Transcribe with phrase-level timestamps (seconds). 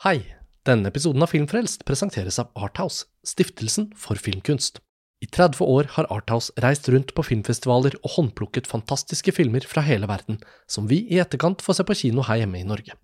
[0.00, 0.22] Hei!
[0.64, 4.78] Denne episoden av Filmfrelst presenteres av Arthouse, stiftelsen for filmkunst.
[5.20, 10.08] I 30 år har Arthouse reist rundt på filmfestivaler og håndplukket fantastiske filmer fra hele
[10.08, 12.96] verden, som vi i etterkant får se på kino her hjemme i Norge.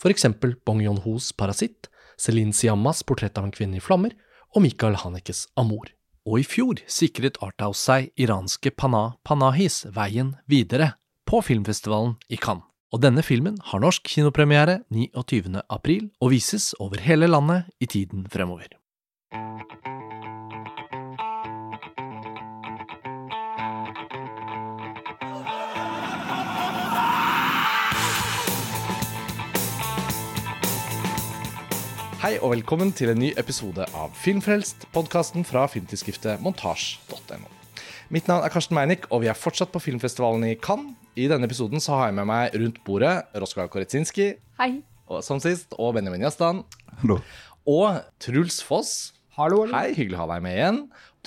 [0.00, 4.16] For eksempel Bong Yon-hos Parasitt, Celine Siammas Portrett av en kvinne i flammer
[4.54, 5.92] og Michael Hanekes Amor.
[6.24, 10.94] Og i fjor sikret Arthouse seg iranske Pana Panahis veien videre
[11.28, 12.64] på filmfestivalen i Cannes.
[12.88, 15.60] Og denne filmen har norsk kinopremiere 29.
[15.68, 18.70] april og vises over hele landet i tiden fremover.
[32.18, 37.52] Hei og velkommen til en ny episode av Filmfrelst, podkasten fra filmtidsskriftet montasj.no.
[38.08, 40.96] Mitt navn er Karsten Meinick, og vi er fortsatt på filmfestivalen i Cannes.
[41.18, 44.28] I denne episoden så har jeg med meg rundt bordet Roskar Koretsinski,
[44.60, 44.70] Hei.
[45.10, 46.60] og, som sist, og Benjamin Jastan.
[47.00, 47.16] Hallo.
[47.68, 48.92] Og Truls Foss.
[49.34, 49.74] Hallo, hallo.
[49.74, 50.78] Hei, hyggelig å ha deg med igjen.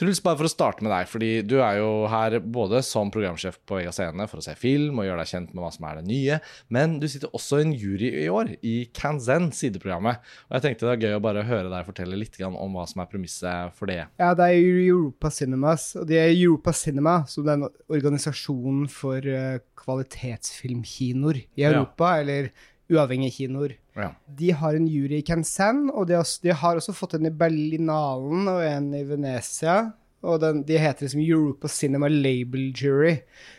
[0.01, 3.59] Truls, bare for å starte med deg, fordi du er jo her både som programsjef
[3.69, 5.99] på Vega Scene for å se film og gjøre deg kjent med hva som er
[5.99, 6.39] det nye,
[6.73, 10.23] men du sitter også i en jury i år i Kanzen, sideprogrammet.
[10.49, 13.03] Og jeg tenkte det var gøy å bare høre deg fortelle litt om hva som
[13.03, 13.99] er premisset for det.
[14.17, 14.57] Ja, det er
[14.89, 21.71] Europa Cinemas, og det er Europa Cinema, som den organisasjonen for eh, kvalitetsfilmkinoer i Ja.
[21.75, 22.49] Europa, eller
[22.91, 23.73] uavhengige kinoer.
[23.95, 24.11] Ja.
[24.27, 27.25] De har en jury i Kansan, og de har, også- de har også fått en
[27.25, 29.93] i Berlinalen og en i Venezia.
[30.23, 33.15] Og den, de heter liksom Europa Cinema Label Jury,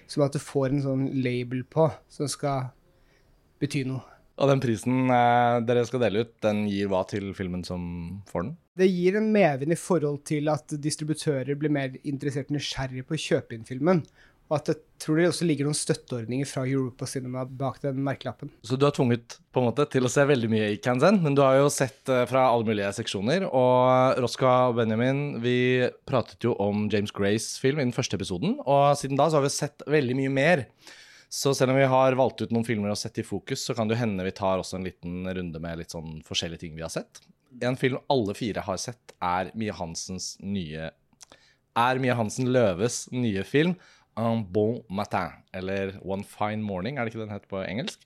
[0.06, 2.68] som at du får en sånn label på som skal
[3.62, 4.02] bety noe.
[4.38, 8.46] Og den prisen eh, dere skal dele ut, den gir hva til filmen som får
[8.46, 8.54] den?
[8.78, 13.18] Det gir en medvind i forhold til at distributører blir mer interessert og nysgjerrige på
[13.18, 14.00] å kjøpe inn filmen.
[14.52, 18.50] Og at jeg tror det også ligger noen støtteordninger fra Europa Cinema bak den merkelappen.
[18.60, 21.32] Så du er tvunget på en måte til å se veldig mye i Kansan, men
[21.32, 23.46] du har jo sett eh, fra alle mulige seksjoner.
[23.48, 28.58] Og Roska og Benjamin, vi pratet jo om James Grays film i den første episoden,
[28.60, 30.66] og siden da så har vi sett veldig mye mer.
[31.32, 33.88] Så selv om vi har valgt ut noen filmer å sette i fokus, så kan
[33.88, 36.92] det hende vi tar også en liten runde med litt sånn forskjellige ting vi har
[36.92, 37.22] sett.
[37.64, 40.90] En film alle fire har sett, er Mie Hansens nye
[41.72, 43.78] Er Mie Hansen Løves nye film
[44.20, 48.02] Un bon matin, eller One fine morning, er det ikke den heter på engelsk?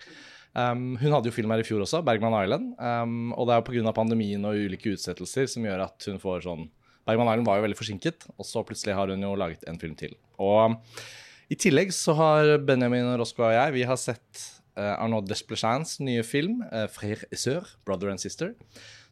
[0.56, 2.72] Um, hun hadde jo film her i fjor også, Bergman Island.
[2.80, 3.92] Um, og det er jo pga.
[3.92, 6.68] pandemien og ulike utsettelser som gjør at hun får sånn
[7.06, 9.94] Bergman Island var jo veldig forsinket, og så plutselig har hun jo laget en film
[9.98, 10.16] til.
[10.42, 10.74] Og
[11.52, 14.40] i tillegg så har Benjamin Roscoe og jeg vi har sett
[14.74, 18.54] uh, Arnaud Desplecins nye film, uh, 'Frère et sœur', 'Brother and Sister'.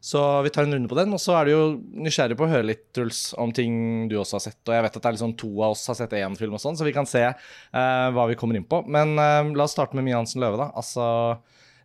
[0.05, 1.61] Så vi tar en runde på den, og så er du jo
[2.05, 4.59] nysgjerrig på å høre litt, Truls, om ting du også har sett.
[4.67, 6.61] Og jeg vet at det er liksom to av oss har sett én film og
[6.61, 8.83] sånn, så vi kan se uh, hva vi kommer inn på.
[8.85, 10.67] Men uh, la oss starte med Mie Hansen Løve, da.
[10.77, 11.07] Altså,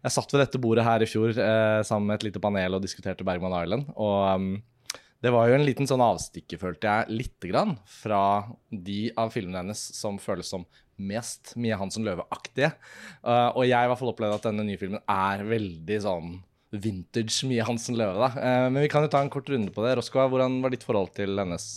[0.05, 2.85] jeg satt ved dette bordet her i fjor eh, sammen med et lite panel og
[2.85, 3.89] diskuterte Bergman Island.
[4.01, 4.53] Og um,
[5.21, 8.23] det var jo en liten sånn avstikker, følte jeg, lite grann, fra
[8.73, 10.65] de av filmene hennes som føles som
[11.01, 12.73] mest Mie Hansen Løve-aktige.
[13.21, 16.33] Uh, og jeg i hvert fall opplevde at denne nye filmen er veldig sånn
[16.71, 18.31] vintage Mie Hansen Løve, da.
[18.39, 19.97] Eh, men vi kan jo ta en kort runde på det.
[19.99, 21.69] Roskva, hvordan var ditt forhold til hennes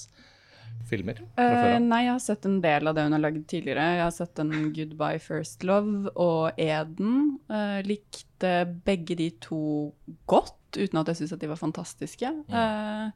[0.90, 1.80] filmer av?
[1.82, 3.86] nei, jeg har sett en del av det hun har lagd tidligere.
[3.98, 7.40] Jeg har sett en Goodbye First Love og Eden.
[7.50, 8.54] Uh, likte
[8.86, 9.94] begge de to
[10.30, 12.34] godt, uten at jeg syntes at de var fantastiske.
[12.52, 13.10] Uh,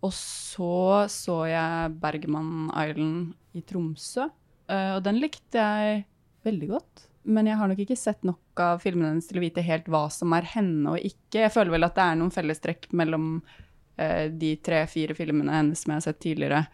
[0.00, 4.30] og så så jeg Bergman Island i Tromsø,
[4.70, 6.04] og den likte jeg
[6.46, 7.09] veldig godt.
[7.22, 10.06] Men jeg har nok ikke sett nok av filmene hennes til å vite helt hva
[10.12, 11.42] som er henne og ikke.
[11.44, 15.92] Jeg føler vel at det er noen fellestrekk mellom uh, de tre-fire filmene hennes som
[15.92, 16.64] jeg har sett tidligere.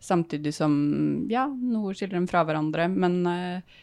[0.00, 0.72] Samtidig som
[1.28, 2.88] ja, noe skiller dem fra hverandre.
[2.88, 3.76] Men uh,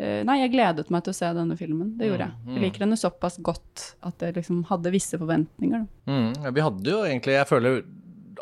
[0.00, 1.92] uh, nei, jeg gledet meg til å se denne filmen.
[2.00, 2.54] Det gjorde jeg.
[2.54, 5.84] Jeg liker henne såpass godt at jeg liksom hadde visse forventninger.
[6.08, 7.82] Mm, ja, vi hadde jo egentlig Jeg føler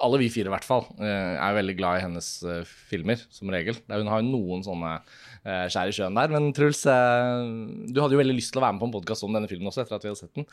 [0.02, 3.50] alle vi fire i hvert fall eh, er veldig glad i hennes eh, filmer, som
[3.52, 3.78] regel.
[3.88, 6.32] Er- Hun har jo noen sånne eh, skjær i sjøen der.
[6.34, 9.36] Men Truls, du hadde jo veldig lyst til å være med på en podkast om
[9.36, 10.48] denne filmen også, etter at vi hadde sett den.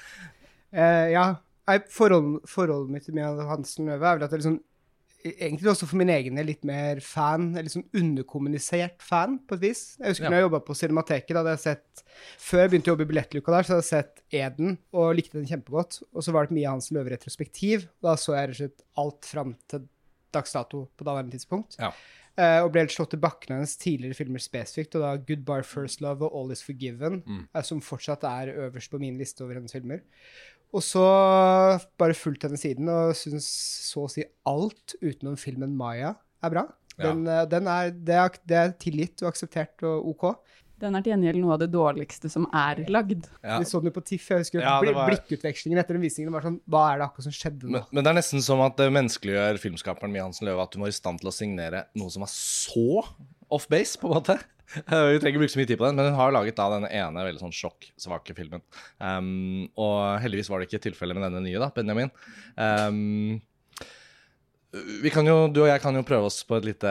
[0.73, 1.25] Uh, ja,
[1.63, 4.57] Forholdet, forhold, forholdet mitt Mia Hansen Løve er vel at jeg liksom
[5.23, 9.83] Egentlig også for min egen litt mer fan, eller liksom underkommunisert fan, på et vis.
[9.99, 10.29] Jeg husker Ja.
[10.29, 12.03] når jeg jobba på Cinemateket, da hadde jeg sett
[12.37, 15.39] Før jeg begynte å jobbe i billettluka der, så hadde jeg sett Eden og likte
[15.39, 16.01] den kjempegodt.
[16.13, 17.87] Og så var det mye Mia Hansen Løve-retrospektiv.
[18.03, 19.87] Da så jeg rett og slett alt fram til
[20.33, 21.77] dags dato på daværende tidspunkt.
[21.79, 21.91] Ja.
[22.35, 25.61] Uh, og ble helt slått i bakken av hennes tidligere filmer spesifikt, og da Goodbye
[25.63, 27.47] First Love og All Is Forgiven, Mm.
[27.63, 30.01] som fortsatt er øverst på min liste over hennes filmer.
[30.73, 31.05] Og så
[32.01, 33.47] bare fulgt henne siden og syns
[33.91, 36.65] så å si alt utenom filmen Maya er bra.
[36.97, 37.43] Den, ja.
[37.49, 40.25] den er, det, er, det er tilgitt og akseptert og OK.
[40.83, 43.27] Den er til gjengjeld noe av det dårligste som er lagd.
[43.39, 43.57] Ja.
[43.61, 44.29] Vi så den jo på TIFF.
[44.33, 47.35] Jeg husker Ja, var- Blikkutvekslingen etter den visningen var sånn Hva er det akkurat som
[47.35, 47.77] skjedde nå?
[47.77, 50.83] Men, men det er nesten som at det menneskeliggjør filmskaperen Mie Hansen Løve at hun
[50.83, 53.03] var i stand til å signere noe som var så
[53.53, 54.37] off base, på en måte.
[54.73, 56.87] Vi trenger ikke bruke så mye tid på den, men hun har laget da den
[56.89, 58.63] ene veldig sånn sjokksvake filmen.
[58.97, 62.09] Um, og heldigvis var det ikke tilfellet med denne nye, da, Benjamin.
[62.57, 63.41] Um,
[64.73, 66.89] jo, Du og jeg kan jo prøve oss på et lite,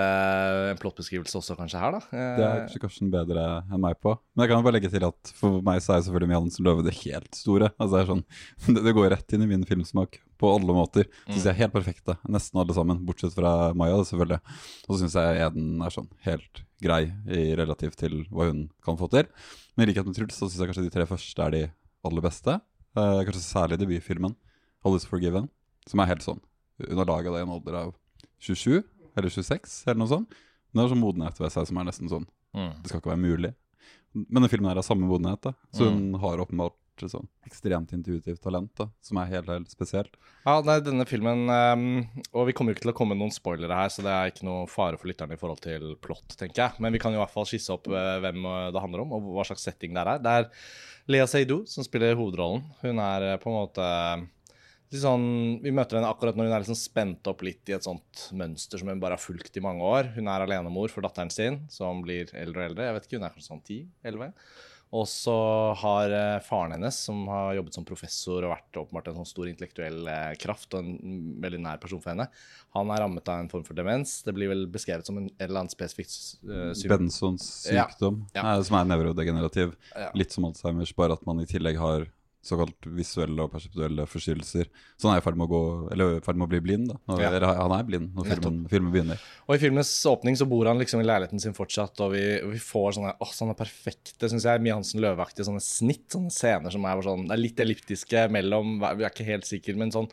[0.71, 2.01] en plottbeskrivelse også, kanskje, her, da.
[2.13, 4.15] Eh, Det er kanskje Karsten bedre enn meg på.
[4.35, 6.85] Men jeg kan jo bare legge til at for meg så er selvfølgelig Hansen Løve
[6.87, 7.73] det helt store.
[7.79, 8.25] Altså Det er sånn,
[8.77, 11.09] det, det går rett inn i min filmsmak på alle måter.
[11.27, 13.03] Så Syns jeg er helt perfekte, nesten alle sammen.
[13.07, 14.41] Bortsett fra Maya, selvfølgelig.
[14.87, 18.99] Og så syns jeg Eden er sånn helt grei i relativt til hva hun kan
[18.99, 19.27] få til.
[19.75, 21.65] Men i likhet med Truls så syns jeg kanskje de tre første er de
[22.07, 22.61] aller beste.
[22.95, 24.35] Eh, kanskje særlig debutfilmen,
[24.83, 25.49] 'All Is Forgiven',
[25.87, 26.43] som er helt sånn
[26.81, 27.95] under laget laga det i en alder av
[28.43, 28.83] 27
[29.17, 30.39] eller 26, eller noe sånt.
[30.73, 32.73] Men det er sånn modenhet ved seg som er nesten sånn Mm.
[32.83, 33.55] Det skal ikke være mulig.
[34.13, 35.55] Men den filmen her av samme modenhet, da.
[35.73, 36.77] Så hun har åpenbart
[37.09, 40.13] sånn ekstremt intuitivt talent, da, som er helt, helt spesielt.
[40.45, 41.87] Ja, nei, denne filmen um,
[42.37, 44.31] Og vi kommer jo ikke til å komme med noen spoilere her, så det er
[44.31, 46.85] ikke noe fare for lytterne i forhold til plott, tenker jeg.
[46.85, 49.33] Men vi kan i hvert fall skisse opp uh, hvem eh, det handler om, og
[49.33, 50.23] hva slags setting det er.
[50.23, 50.47] Det er
[51.17, 52.69] Lea Seydoux som spiller hovedrollen.
[52.85, 53.89] Hun er uh, på en måte
[54.21, 54.29] litt
[55.01, 58.27] sånn, Vi møter henne akkurat når hun er liksom spent opp litt i et sånt
[58.37, 60.13] mønster som hun bare har fulgt i mange år.
[60.17, 62.85] Hun er alenemor for datteren sin, som blir eldre og eldre.
[62.91, 64.33] Jeg vet ikke, Hun er kanskje sånn 10-11.
[64.93, 65.33] Og så
[65.81, 69.49] har eh, faren hennes, som har jobbet som professor og vært åpenbart en sånn stor
[69.49, 72.27] intellektuell eh, kraft og en veldig nær person for henne,
[72.77, 74.19] han er rammet av en form for demens.
[74.27, 76.13] Det blir vel beskrevet som en eller annen spesifikt
[76.45, 77.07] uh, sykdom.
[77.07, 78.45] Bensons sykdom, Ja.
[78.59, 79.73] eh, som er nevrodegenerativ.
[79.97, 80.11] Ja.
[80.13, 82.05] Litt som Alzheimers, bare at man i tillegg har
[82.43, 84.67] såkalt visuelle og perseptuelle forstyrrelser.
[84.99, 85.63] Så han er i ferd med å gå,
[85.95, 86.89] med å bli blind.
[86.91, 86.97] da.
[87.09, 87.29] Når, Ja.
[87.31, 89.21] eller han er blind når filmen, filmen begynner.
[89.47, 92.59] Og i filmens åpning så bor han liksom i leiligheten sin fortsatt, og vi, vi
[92.59, 96.85] får sånne åh, sånne perfekte, syns jeg, Mie Hansen Løveaktige sånne snitt, sånne scener som
[96.85, 100.11] er sånn er litt elliptiske mellom, vi er ikke helt sikre, men sånn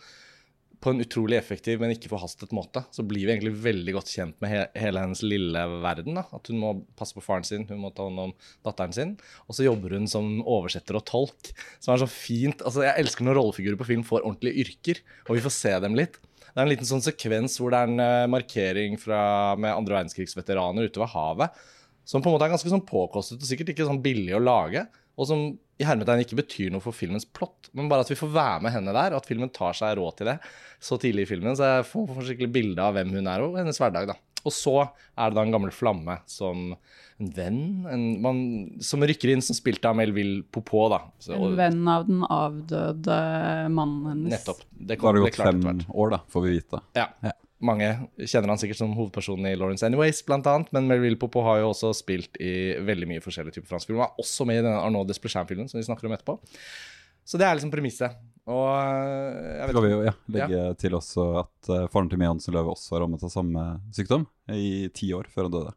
[0.80, 4.38] på en utrolig effektiv, men ikke forhastet måte, så blir vi egentlig veldig godt kjent
[4.40, 6.16] med he hele hennes lille verden.
[6.16, 8.34] da, At hun må passe på faren sin, hun må ta hånd om
[8.66, 9.12] datteren sin.
[9.48, 11.52] Og så jobber hun som oversetter og tolk,
[11.84, 12.64] som er så fint.
[12.64, 16.00] altså Jeg elsker når rollefigurer på film får ordentlige yrker, og vi får se dem
[16.00, 16.16] litt.
[16.40, 19.20] Det er en liten sånn sekvens hvor det er en eh, markering fra,
[19.60, 21.60] med andre verdenskrigsveteraner ute ved havet,
[22.08, 24.88] som på en måte er ganske sånn påkostet og sikkert ikke sånn billig å lage,
[25.20, 25.42] og som
[25.80, 28.74] i hermetegn ikke betyr noe for filmens plott, men bare at vi får være med
[28.76, 30.40] henne der, og at filmen tar seg råd til det
[30.84, 33.60] så tidlig i filmen, så jeg får, får skikkelig bilde av hvem hun er og
[33.60, 34.18] hennes hverdag, da.
[34.48, 36.70] Og så er det da en gammel flamme som
[37.20, 37.60] en venn,
[37.92, 38.38] en, man,
[38.84, 41.02] som rykker inn, som spilte av Melville Popot, da.
[41.20, 43.20] Så, En venn av den avdøde
[43.76, 44.38] mannen hennes.
[44.38, 44.64] Nettopp.
[44.72, 46.82] Det Da har det gått fem år, da, får vi vite.
[46.96, 47.10] Ja.
[47.28, 47.36] Ja.
[47.60, 47.90] Mange
[48.24, 51.74] kjenner han sikkert som hovedpersonen i Lawrence Anyways, blant annet, men Melville Popo har jo
[51.74, 54.00] også spilt i veldig mye forskjellige typer fransk film.
[54.00, 56.38] Han er også med i denne Arnaud Desplechin-filmen som vi snakker om etterpå.
[57.28, 58.16] Så det er liksom premisset.
[58.50, 62.22] Og øh, jeg vet Skal vi jo ja, legge til også at uh, faren til
[62.22, 64.26] Mia Hansen Løve også er rammet av samme sykdom
[64.56, 65.76] i ti år før han døde.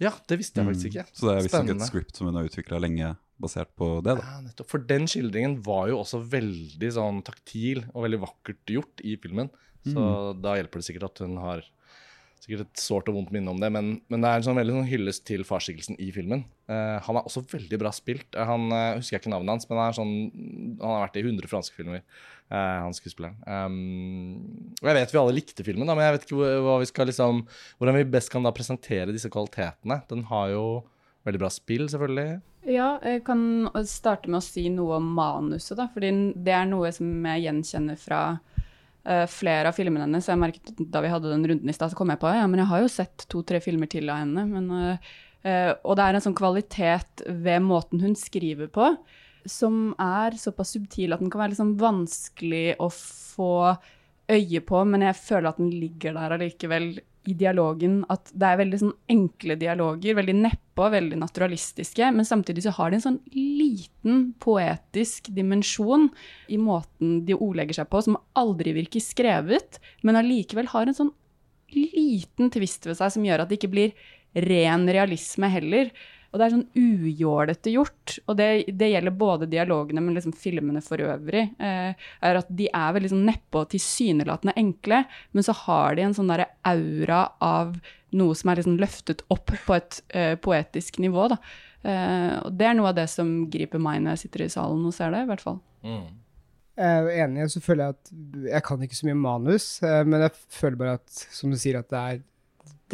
[0.00, 1.04] Ja, det visste jeg faktisk ikke.
[1.04, 1.18] Mm.
[1.18, 3.10] Så det er visstnok et script som hun har utvikla lenge
[3.40, 4.16] basert på det.
[4.16, 4.22] da.
[4.22, 4.68] Ja, nettopp.
[4.70, 9.50] For den skildringen var jo også veldig sånn taktil og veldig vakkert gjort i filmen.
[9.84, 10.40] Så Mm.
[10.40, 11.62] da hjelper det sikkert at hun har
[12.40, 13.70] sikkert et sårt og vondt minne om det.
[13.72, 16.44] Men, men det er en sånn veldig sånn hyllest til farsskikkelsen i filmen.
[16.68, 18.28] Uh, han er også veldig bra spilt.
[18.36, 21.16] Uh, Han uh, husker jeg ikke navnet hans, men han, er sånn, han har vært
[21.20, 22.02] i 100 franske filmer.
[22.54, 23.38] han skuespilleren.
[23.48, 26.74] Um, og jeg vet vi alle likte filmen, da, men jeg vet ikke hvor- hva
[26.82, 27.46] vi skal liksom,
[27.80, 29.96] hvordan vi best kan da presentere disse kvalitetene.
[30.08, 30.84] Den har jo
[31.26, 32.42] veldig bra spill, selvfølgelig.
[32.64, 35.88] Ja, jeg kan starte med å si noe om manuset, da.
[35.92, 36.10] Fordi
[36.46, 40.30] det er noe som jeg gjenkjenner fra uh, flere av filmene hennes.
[40.30, 42.62] Jeg merket Da vi hadde den runden i stad, så kom jeg på ja, men
[42.62, 44.46] jeg har jo sett to-tre filmer til av henne.
[44.48, 45.12] Men, uh,
[45.44, 48.94] uh, og det er en sånn kvalitet ved måten hun skriver på,
[49.44, 53.74] som er såpass subtil at den kan være sånn vanskelig å få
[54.32, 56.94] øye på, men jeg føler at den ligger der allikevel
[57.30, 58.02] i dialogen.
[58.12, 62.74] At det er veldig sånn enkle dialoger, veldig neppe og veldig naturalistiske, men samtidig så
[62.78, 66.08] har de en sånn liten poetisk dimensjon
[66.52, 71.14] i måten de ordlegger seg på, som aldri virker skrevet, men allikevel har en sånn
[71.74, 73.94] liten tvist ved seg som gjør at det ikke blir
[74.34, 75.90] ren realisme heller.
[76.34, 78.16] Og det er sånn ujålete gjort.
[78.26, 81.44] Og det, det gjelder både dialogene, men liksom filmene for øvrig.
[81.62, 86.08] Eh, er at de er veldig sånn neppe og tilsynelatende enkle, men så har de
[86.08, 87.76] en sånn derre aura av
[88.18, 91.28] noe som er liksom løftet opp på et eh, poetisk nivå.
[91.30, 91.38] Da.
[91.86, 94.82] Eh, og det er noe av det som griper meg når jeg sitter i salen
[94.88, 95.60] og ser det, i hvert fall.
[95.86, 96.06] Mm.
[96.74, 100.00] Jeg er enig, og så føler jeg at jeg kan ikke så mye manus, eh,
[100.02, 102.22] men jeg føler bare at, som du sier, at det er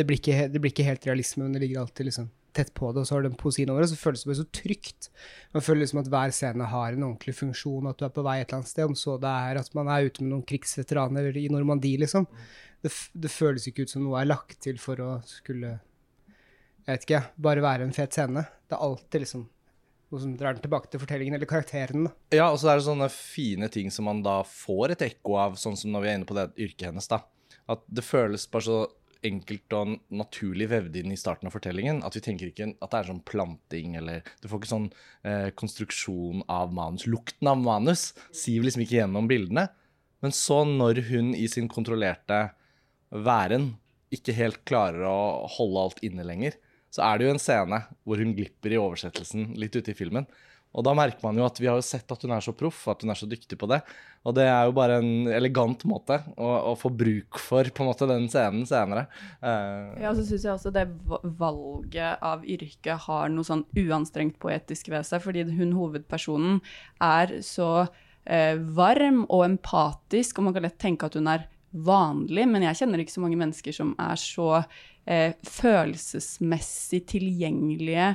[0.00, 2.90] Det blir ikke, det blir ikke helt realisme, men det ligger alltid liksom tett på
[2.92, 5.10] det, og så har du den poesien over det, så føles det bare så trygt.
[5.54, 8.38] Man føler liksom at hver scene har en ordentlig funksjon, at du er på vei
[8.40, 11.38] et eller annet sted, om så det er at man er ute med noen krigsveteraner
[11.38, 12.26] i Normandie, liksom.
[12.80, 15.76] Det, det føles ikke ut som noe er lagt til for å skulle
[16.86, 18.46] Jeg vet ikke, bare være en fet scene.
[18.66, 19.48] Det er alltid liksom
[20.10, 22.08] noe som drar den tilbake til fortellingen, eller karakteren.
[22.34, 25.58] Ja, og så er det sånne fine ting som man da får et ekko av,
[25.60, 27.22] sånn som når vi er inne på det yrket hennes, da.
[27.70, 28.78] At det føles bare så
[29.26, 33.00] enkelt og naturlig vevd inn i starten av fortellingen at vi tenker ikke at det
[33.00, 34.88] er sånn planting eller Du får ikke sånn
[35.28, 37.06] eh, konstruksjon av manus.
[37.10, 39.68] Lukten av manus siver liksom ikke gjennom bildene.
[40.20, 42.50] Men så, når hun i sin kontrollerte
[43.10, 43.74] væren
[44.12, 46.56] ikke helt klarer å holde alt inne lenger,
[46.90, 50.26] så er det jo en scene hvor hun glipper i oversettelsen litt ute i filmen.
[50.70, 52.84] Og da merker man jo at vi har jo sett at hun er så proff,
[52.90, 53.80] at hun er så dyktig på det.
[54.28, 57.88] Og det er jo bare en elegant måte å, å få bruk for på en
[57.88, 59.06] måte den scenen senere.
[59.42, 60.86] Uh, Ja, så syns jeg også det
[61.40, 66.60] valget av yrke har noe sånn uanstrengt poetisk ved seg, fordi hun hovedpersonen
[67.02, 72.44] er så uh, varm og empatisk, og man kan lett tenke at hun er vanlig,
[72.50, 78.12] men jeg kjenner ikke så mange mennesker som er så uh, følelsesmessig tilgjengelige.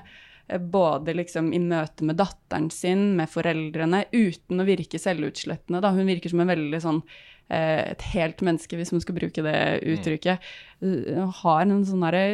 [0.47, 5.81] Eh, Både liksom i møte med datteren sin, med foreldrene, uten å virke selvutslettende.
[5.83, 5.93] Da.
[5.95, 7.01] Hun virker som en veldig sånn
[7.49, 9.59] eh, et helt menneske, hvis man skal bruke det
[9.95, 10.49] uttrykket,
[10.85, 12.25] eh, har en sånn derre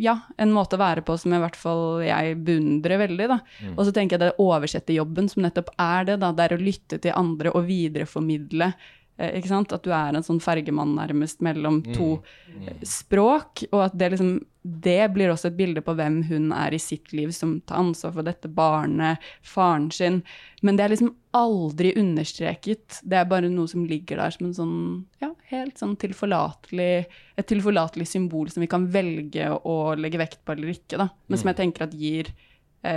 [0.00, 3.38] Ja, en måte å være på som i hvert fall jeg beundrer veldig, da.
[3.74, 6.32] Og så tenker jeg det oversetterjobben som nettopp er det, da.
[6.32, 8.72] Det er å lytte til andre og videreformidle.
[9.16, 9.72] Eh, ikke sant?
[9.74, 12.16] At du er en sånn fergemann nærmest mellom to
[12.50, 16.72] eh, språk, og at det liksom Det blir også et bilde på hvem hun er
[16.72, 20.22] i sitt liv, som tar ansvar for dette barnet, faren sin.
[20.62, 23.02] Men det er liksom aldri understreket.
[23.04, 24.78] Det er bare noe som ligger der som en sånn
[25.20, 27.04] ja, helt sånn tilforlatelig
[27.36, 31.10] Et tilforlatelig symbol som vi kan velge å legge vekt på eller ikke, da.
[31.28, 32.32] Men som jeg tenker at gir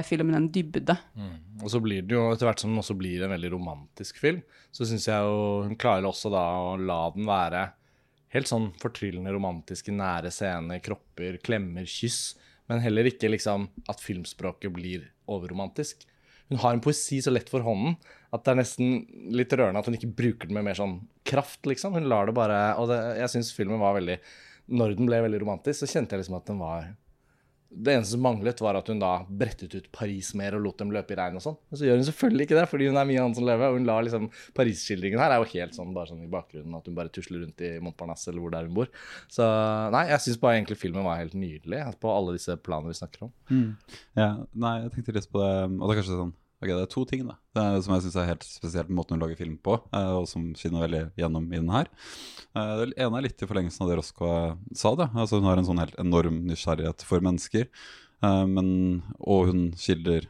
[0.05, 0.95] filmen en dybde.
[1.63, 4.41] Og så blir det jo, etter hvert som den også blir en veldig romantisk film,
[4.75, 7.63] så syns jeg jo hun klarer også da å la den være
[8.35, 12.35] helt sånn fortryllende romantiske, nære scener, kropper, klemmer, kyss,
[12.67, 16.03] men heller ikke liksom at filmspråket blir overromantisk.
[16.51, 17.97] Hun har en poesi så lett for hånden
[18.35, 21.63] at det er nesten litt rørende at hun ikke bruker den med mer sånn kraft,
[21.67, 21.95] liksom.
[21.95, 24.15] Hun lar det bare Og det, jeg syns filmen var veldig
[24.79, 26.87] Når den ble veldig romantisk, så kjente jeg liksom at den var
[27.69, 30.93] det eneste som manglet, var at hun da brettet ut Paris mer og lot dem
[30.95, 31.57] løpe i regn og sånn.
[31.67, 33.73] Men så gjør hun selvfølgelig ikke det, fordi hun er annet som lever.
[33.73, 36.87] Og hun lar liksom Paris-skildringen her er jo helt sånn bare sånn i bakgrunnen, at
[36.87, 38.91] hun bare tusler rundt i Montparnasse eller hvor det er hun bor.
[39.33, 39.45] Så
[39.93, 43.27] nei, jeg syns bare egentlig filmen var helt nydelig på alle disse planene vi snakker
[43.27, 43.35] om.
[44.17, 46.89] Ja, nei, jeg tenkte litt på det Og det er kanskje sånn Ok, det er
[46.89, 49.57] to ting da er, som jeg synes er helt spesielt med måten hun lager film
[49.61, 51.89] på, eh, og som skinner veldig gjennom i den her.
[52.57, 54.95] Eh, det ene er litt i forlengelsen av det Roscoe sa.
[54.97, 57.69] det Altså Hun har en sånn helt enorm nysgjerrighet for mennesker,
[58.23, 60.25] eh, men, og hun skildrer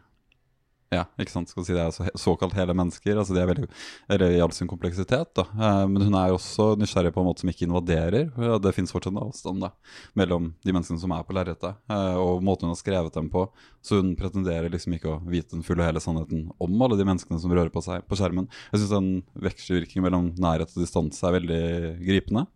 [0.94, 3.18] ja, ikke sant, skal si det er altså såkalt hele mennesker.
[3.20, 3.68] altså de er veldig,
[4.14, 5.34] eller I all sin kompleksitet.
[5.36, 8.32] da, eh, Men hun er jo også nysgjerrig på en måte som ikke invaderer.
[8.62, 9.72] Det fins fortsatt en avstand da,
[10.16, 13.50] mellom de menneskene som er på lerretet, eh, og måten hun har skrevet dem på.
[13.84, 17.08] Så hun pretenderer liksom ikke å vite den fulle og hele sannheten om alle de
[17.08, 18.48] menneskene som rører på seg på skjermen.
[18.72, 21.64] Jeg syns den vekselvirkningen mellom nærhet og distanse er veldig
[22.00, 22.48] gripende.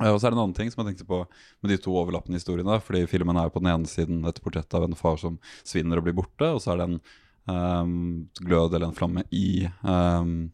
[0.00, 1.24] Eh, Og så er det en annen ting som jeg tenkte på
[1.62, 2.80] med de to overlappende historiene.
[2.80, 5.98] fordi filmen er jo på den ene siden et portrett av en far som svinner
[5.98, 7.00] og blir borte, og så er det en
[7.48, 10.50] ehm, glød eller en flamme i um,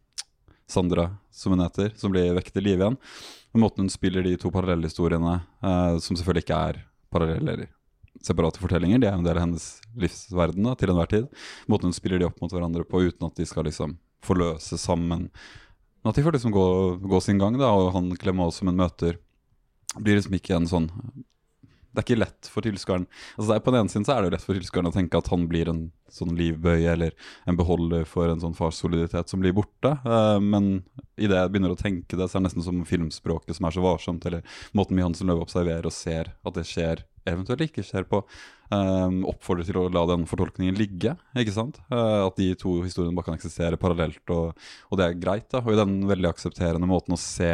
[0.70, 2.98] Sandra, som hun heter, som blir vekket til live igjen.
[3.54, 6.80] Og måten hun spiller de to parallelle historiene, eh, som selvfølgelig ikke er
[7.14, 7.72] parallelle eller
[8.24, 9.66] separate fortellinger, de er en del av hennes
[10.00, 11.28] livsverden da, til enhver tid.
[11.70, 15.28] Måten hun spiller de opp mot hverandre på uten at de skal liksom forløse sammen.
[15.28, 16.66] Men at de får liksom gå,
[17.04, 19.18] gå sin gang, da, og han Clément som hun møter,
[19.94, 20.88] blir liksom ikke en sånn
[21.94, 23.04] Det er ikke lett for tilskueren
[23.38, 25.30] altså På den ene siden så er det jo lett for tilskueren å tenke at
[25.30, 25.84] han blir en
[26.14, 27.14] sånn livbøye eller
[27.50, 29.96] en beholder for en sånn farssoliditet som blir borte.
[30.06, 30.84] Uh, men
[31.18, 33.82] idet jeg begynner å tenke det, så er det nesten som filmspråket som er så
[33.82, 34.44] varsomt, eller
[34.78, 38.22] måten Johansen Løve observerer og ser at det skjer, eventuelt ikke skjer på,
[38.72, 41.12] Um, oppfordrer til å la den fortolkningen ligge.
[41.36, 41.80] ikke sant?
[41.92, 44.54] Uh, at de to historiene bare kan eksistere parallelt, og,
[44.88, 45.50] og det er greit.
[45.52, 47.52] da, Og i den veldig aksepterende måten å se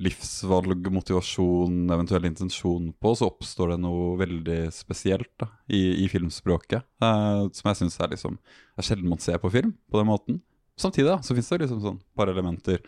[0.00, 6.86] livsvalg, motivasjon, eventuell intensjon på, så oppstår det noe veldig spesielt da, i, i filmspråket.
[7.04, 8.38] eh, som jeg syns er liksom
[8.80, 10.40] er sjelden man ser på film på den måten.
[10.80, 12.80] Samtidig da, så fins det liksom sånn par elementer.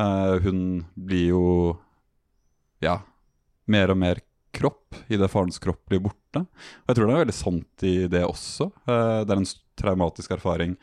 [0.00, 0.62] Eh, hun
[0.96, 1.44] blir jo
[2.84, 3.00] ja,
[3.68, 4.22] mer og mer
[4.56, 6.44] kropp idet farens kropp blir borte.
[6.44, 8.70] Og jeg tror det er veldig sant i det også.
[8.88, 10.78] Eh, det er en traumatisk erfaring.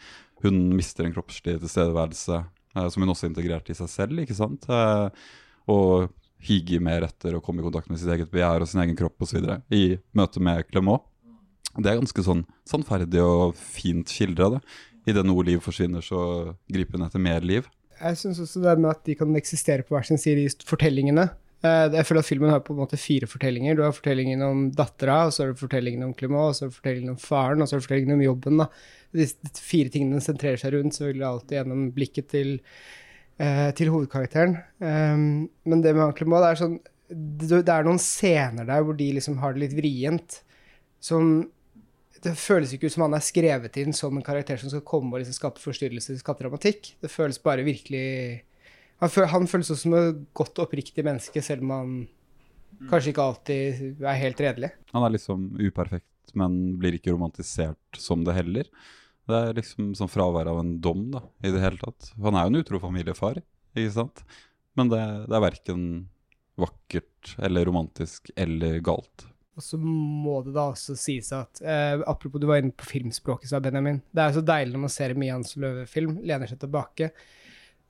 [0.46, 4.22] Hun mister en kroppslig tilstedeværelse eh, som hun også integrerte i seg selv.
[4.22, 4.70] ikke sant?
[4.70, 5.10] Eh,
[5.72, 6.10] og
[6.46, 9.26] hige mer etter å komme i kontakt med sitt eget begjær og sin egen kropp
[9.26, 9.46] osv.
[9.74, 11.02] i møte med Clement.
[11.76, 14.62] Det er ganske sånn sannferdig og fint skildra.
[15.06, 17.68] Idet noe liv forsvinner, så griper hun etter mer liv.
[17.96, 21.30] Jeg syns også det med at de kan eksistere på hver sin side i fortellingene.
[21.66, 23.76] Eh, Jeg føler at filmen har på en måte fire fortellinger.
[23.76, 26.70] Du har fortellingen om dattera, og så er det fortellingen om Clement, og så er
[26.72, 28.58] det fortellingen om faren, og så er det fortellingen om jobben.
[28.64, 28.68] da.
[29.16, 32.60] Disse fire tingene sentrerer seg rundt, selvfølgelig alltid gjennom blikket til,
[33.42, 34.58] eh, til hovedkarakteren.
[34.80, 38.98] Um, men det med Ankle Maud er sånn det, det er noen scener der hvor
[38.98, 40.40] de liksom har det litt vrient,
[41.04, 41.44] som
[42.26, 45.14] det føles ikke ut som han er skrevet inn som en karakter som skal komme
[45.14, 46.96] og liksom skape forstyrrelser, skape dramatikk.
[47.04, 48.44] Det føles bare virkelig
[49.04, 51.90] Han, føl, han føles også som et godt, oppriktig menneske, selv om han
[52.88, 54.70] kanskje ikke alltid er helt redelig.
[54.96, 58.70] Han er liksom uperfekt, men blir ikke romantisert som det heller.
[59.26, 62.12] Det er liksom sånn fravær av en dom, da, i det hele tatt.
[62.22, 63.40] Han er jo en utro familiefar,
[63.74, 64.26] ikke sant?
[64.78, 65.86] Men det, det er verken
[66.60, 69.26] vakkert eller romantisk eller galt.
[69.56, 73.50] Og så må det da også sies at eh, Apropos du var inne på filmspråket,
[73.50, 74.02] sa Benjamin.
[74.12, 77.12] Det er jo så deilig når man ser Mie Hans Løve-film, lener seg tilbake.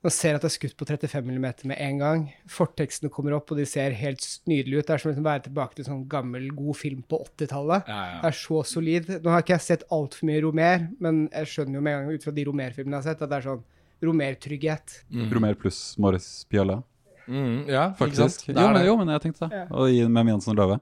[0.06, 2.20] Man ser at det er skutt på 35 mm med en gang.
[2.46, 4.86] Fortekstene kommer opp, og de ser helt nydelige ut.
[4.86, 7.88] Det er som å liksom være tilbake til sånn gammel, god film på 80-tallet.
[7.90, 9.10] Ja, Det er så solid.
[9.24, 12.20] Nå har ikke jeg sett altfor mye Romer, men jeg skjønner jo med en gang
[12.20, 13.64] ut fra de Romer-filmene jeg har sett, at det er sånn
[14.06, 15.00] Romer-trygghet.
[15.34, 16.82] Romer pluss Morris Piala,
[17.26, 18.44] Mm, ja, faktisk.
[18.46, 19.58] Jo, men, jo, men jeg tenkte det.
[19.58, 19.66] Ja.
[19.74, 20.76] Og med med og Løve.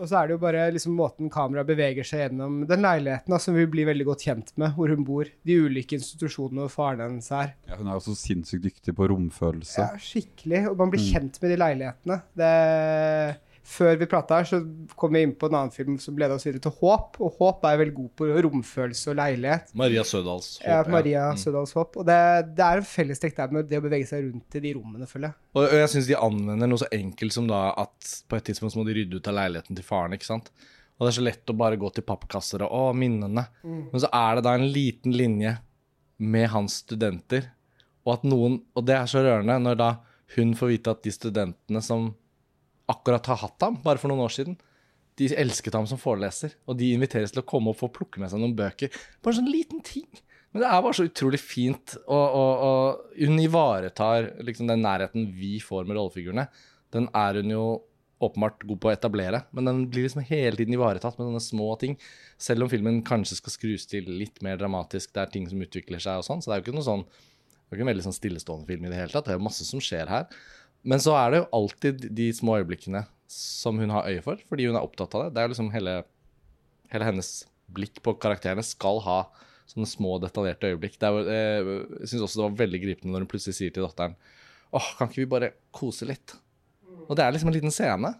[0.00, 3.56] Og så er det jo bare liksom måten kameraet beveger seg gjennom den leiligheten som
[3.58, 5.28] vi blir veldig godt kjent med, hvor hun bor.
[5.44, 7.52] De ulike institusjonene hvor faren hennes er.
[7.68, 9.84] Ja, hun er jo så sinnssykt dyktig på romfølelse.
[9.84, 10.64] Ja, skikkelig.
[10.72, 12.20] Og man blir kjent med de leilighetene.
[12.40, 12.50] Det...
[13.70, 14.58] Før vi prata her, så
[14.98, 17.18] kom vi inn på en annen film som leda oss videre til Håp.
[17.20, 19.70] Og Håp er veldig god på romfølelse og leilighet.
[19.76, 20.66] Maria Sødals håp.
[20.66, 21.36] Ja, Maria Mm.
[21.42, 21.96] Sødals Håp.
[22.00, 22.16] Og det,
[22.56, 25.28] det er en fellestrekk der med det å bevege seg rundt i de rommene, føler
[25.30, 25.36] jeg.
[25.54, 28.72] Og og jeg syns de anvender noe så enkelt som da at på et tidspunkt
[28.74, 30.16] så må de rydde ut av leiligheten til faren.
[30.16, 30.50] ikke sant?
[30.98, 33.46] Og det er så lett å bare gå til pappkasser og å, minnene.
[33.64, 35.58] Men så er det da en liten linje
[36.20, 37.46] med hans studenter,
[38.04, 39.90] og at noen Og det er så rørende når da
[40.36, 42.14] hun får vite at de studentene som
[42.90, 44.58] akkurat har hatt ham, bare for noen år siden,
[45.20, 48.32] de elsket ham som foreleser, og de inviteres til å komme opp og plukke med
[48.32, 48.92] seg noen bøker.
[49.24, 50.08] Bare sånn liten ting.
[50.50, 55.28] Men det er bare så utrolig fint, og, og, og hun ivaretar liksom den nærheten
[55.36, 56.48] vi får med rollefigurene.
[56.90, 57.64] Den er hun jo
[58.20, 61.70] åpenbart god på å etablere, men den blir liksom hele tiden ivaretatt med sånne små
[61.80, 61.94] ting.
[62.40, 66.02] Selv om filmen kanskje skal skrus til litt mer dramatisk, det er ting som utvikler
[66.02, 68.02] seg og sånn, så det er jo ikke noe sånn det er ikke en veldig
[68.02, 69.28] sånn stillestående film i det hele tatt.
[69.28, 70.24] Det er jo masse som skjer her.
[70.82, 74.66] Men så er det jo alltid de små øyeblikkene som hun har øye for, fordi
[74.70, 75.34] hun er opptatt av det.
[75.34, 75.94] Det er jo liksom hele,
[76.90, 77.30] hele hennes
[77.70, 79.20] blikk på karakterene skal ha
[79.70, 80.96] sånne små, detaljerte øyeblikk.
[81.06, 84.16] Er, eh, jeg syns også det var veldig gripende når hun plutselig sier til datteren
[84.70, 86.34] åh, kan ikke vi bare kose litt?
[87.08, 88.12] Og det er liksom en liten scene.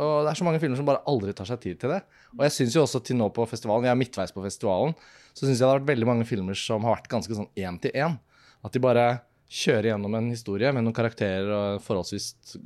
[0.00, 2.02] Og det er så mange filmer som bare aldri tar seg tid til det.
[2.36, 4.92] Og jeg syns jo også til nå på festivalen, jeg er midtveis på festivalen,
[5.32, 7.78] så syns jeg det har vært veldig mange filmer som har vært ganske sånn én
[7.80, 8.18] til én.
[8.64, 9.06] At de bare
[9.46, 12.56] kjører gjennom en historie med noen karakterer og forholdsvis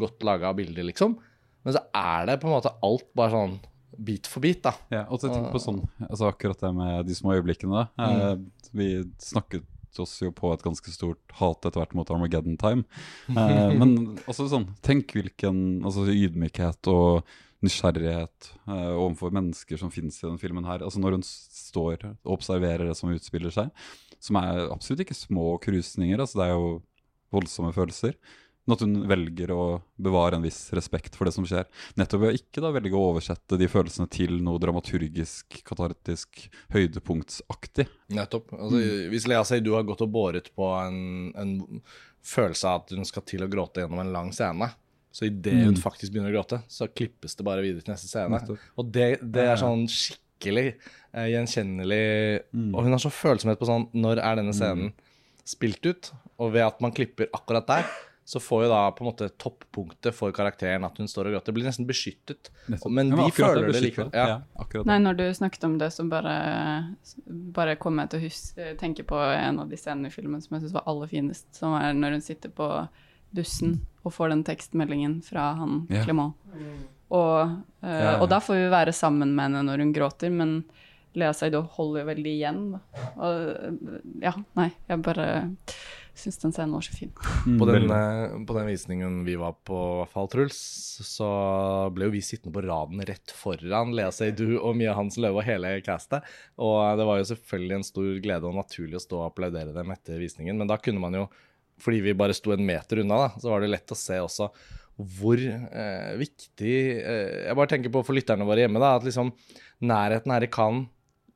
[0.00, 1.18] godt laga bilder, liksom.
[1.66, 3.58] Men så er det på en måte alt bare sånn
[4.00, 4.72] bit for bit, da.
[4.92, 7.84] Ja, og tenk på sånn, altså akkurat det med de små øyeblikkene.
[8.00, 8.32] Eh,
[8.72, 8.88] vi
[9.20, 9.66] snakket
[10.00, 12.86] oss jo på et ganske stort hat etter hvert mot Armageddon Time.
[13.28, 13.96] Eh, men
[14.30, 17.26] også sånn, tenk hvilken altså ydmykhet og
[17.64, 20.86] nysgjerrighet eh, overfor mennesker som finnes i denne filmen her.
[20.86, 23.68] Altså når hun står og observerer det som utspiller seg,
[24.20, 26.70] som er absolutt ikke små krusninger, altså det er jo
[27.34, 28.16] voldsomme følelser.
[28.68, 29.62] Men at hun velger å
[29.98, 31.64] bevare en viss respekt for det som skjer.
[31.98, 37.88] Nettopp ved å ikke da velge å oversette de følelsene til noe dramaturgisk, katartisk, høydepunktsaktig.
[38.14, 38.52] Nettopp.
[38.58, 41.82] Altså, Hvis Lea sier du har gått og båret på en, en
[42.22, 44.70] følelse av at hun skal til å gråte gjennom en lang scene,
[45.10, 48.36] så idet hun faktisk begynner å gråte, så klippes det bare videre til neste scene.
[48.36, 48.68] Nettopp.
[48.78, 52.40] Og det, det er sånn skikkelig eh, gjenkjennelig
[52.74, 54.92] Og hun har så følsomhet på sånn Når er denne scenen
[55.44, 56.12] spilt ut?
[56.38, 57.84] Og ved at man klipper akkurat der,
[58.24, 61.46] så får jo da på en måte toppunktet for karakteren at hun står og gråter.
[61.50, 62.50] Det blir nesten beskyttet.
[62.86, 64.10] Men vi føler det det likevel.
[64.14, 64.38] Ja.
[64.54, 66.94] Ja, Nei, når du snakket om det, så bare,
[67.26, 70.54] bare kom jeg til å huske, tenke på en av de scenene i filmen som
[70.54, 72.70] jeg syns var aller finest, som er når hun sitter på
[73.34, 76.04] bussen og får den tekstmeldingen fra han Ja.
[76.04, 76.34] Clement.
[77.10, 80.60] Og, uh, Ja, og da får vi være sammen med henne når hun gråter, men
[81.18, 82.60] Lea Seydoux holder jo veldig igjen.
[82.74, 83.06] Da.
[83.18, 85.26] Og eh, ja, nei, jeg bare
[86.20, 87.10] syns den scenen var så fin.
[87.46, 90.60] Mm, På den, eh, på den visningen vi var på, i hvert fall, Truls,
[91.06, 91.30] så
[91.94, 95.48] ble jo vi sittende på raden rett foran Lea Seydoux og Mia Hansen Løve og
[95.48, 96.26] hele castet.
[96.62, 99.94] Og det var jo selvfølgelig en stor glede og naturlig å stå og applaudere dem
[99.96, 100.60] etter visningen.
[100.60, 101.26] Men da kunne man jo,
[101.80, 104.52] fordi vi bare sto en meter unna, da, så var det lett å se også
[105.18, 109.32] hvor eh, viktig eh, Jeg bare tenker på for lytterne våre hjemme, da, at liksom
[109.86, 110.90] nærheten her i Cannes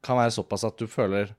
[0.04, 1.30] kan være såpass at du føler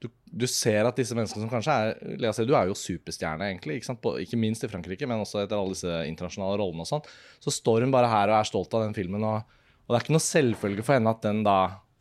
[0.00, 3.80] du, du ser at disse menneskene som kanskje er Lea Seydoux er jo superstjerne, egentlig.
[3.80, 3.96] Ikke?
[4.00, 7.10] På, ikke minst i Frankrike, men også etter alle disse internasjonale rollene og sånn.
[7.44, 9.44] Så står hun bare her og er stolt av den filmen, og,
[9.84, 11.58] og det er ikke noe selvfølge for henne at den da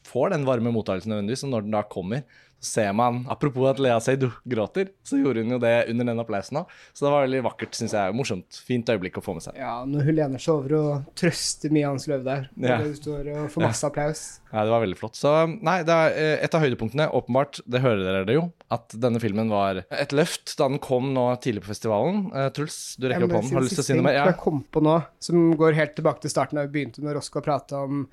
[0.08, 1.44] får den varme mottakelsen nødvendigvis.
[1.48, 2.24] Og når den da kommer,
[2.60, 6.62] ser man Apropos at Lea Seydoux gråter, så gjorde hun jo det under den applausen
[6.62, 6.74] òg.
[6.94, 8.16] Så det var veldig vakkert, syns jeg.
[8.16, 8.60] Morsomt.
[8.68, 9.58] Fint øyeblikk å få med seg.
[9.60, 12.50] Ja, når hun lener seg over og trøster mye Hans Løv der.
[12.60, 12.80] Ja.
[12.84, 14.24] hun står og får masse applaus.
[14.52, 15.18] Ja, det var veldig flott.
[15.20, 19.22] Så nei, det er eh, et av høydepunktene, åpenbart, det hører dere jo, at denne
[19.22, 22.26] filmen var et løft da den kom nå tidlig på festivalen.
[22.34, 23.54] Uh, Truls, du rekker opp hånden.
[23.60, 24.18] Har lyst til å si noe mer?
[24.18, 24.26] Ja.
[24.32, 27.46] Jeg kom på nå, som går helt tilbake til starten da vi begynte, når Roscoe
[27.46, 28.08] prata om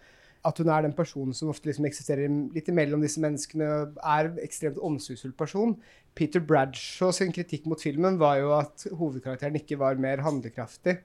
[0.47, 4.29] at hun er den personen som ofte liksom eksisterer litt imellom disse menneskene, og er
[4.31, 5.75] en ekstremt omsorgsfull person.
[6.17, 10.99] Peter Bradshaw sin kritikk mot filmen var jo at hovedkarakteren ikke var mer handlekraftig.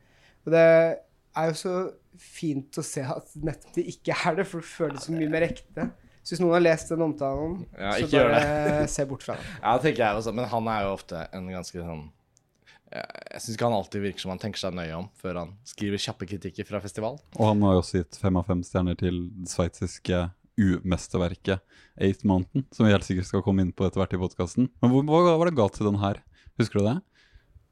[0.45, 1.73] Og det er jo så
[2.21, 5.45] fint å se at nettopp det ikke er det, for det føles så mye mer
[5.47, 5.89] ekte.
[6.21, 9.45] Så hvis noen har lest den omtalen, Ja, så bare se bort fra det.
[9.57, 12.03] Ja, tenker jeg også, men han er jo ofte en ganske sånn
[12.91, 15.51] Jeg, jeg syns ikke han alltid virker som han tenker seg nøye om før han
[15.67, 17.19] skriver kjappe kritikker fra festival.
[17.37, 20.19] Og han har jo også gitt fem av fem stjerner til det sveitsiske
[20.61, 21.61] umesterverket
[22.01, 24.67] Eight Mountain, som vi helt sikkert skal komme inn på etter hvert i podkasten.
[24.83, 26.19] Men hvor, hva var det ga til den her?
[26.59, 26.97] Husker du det?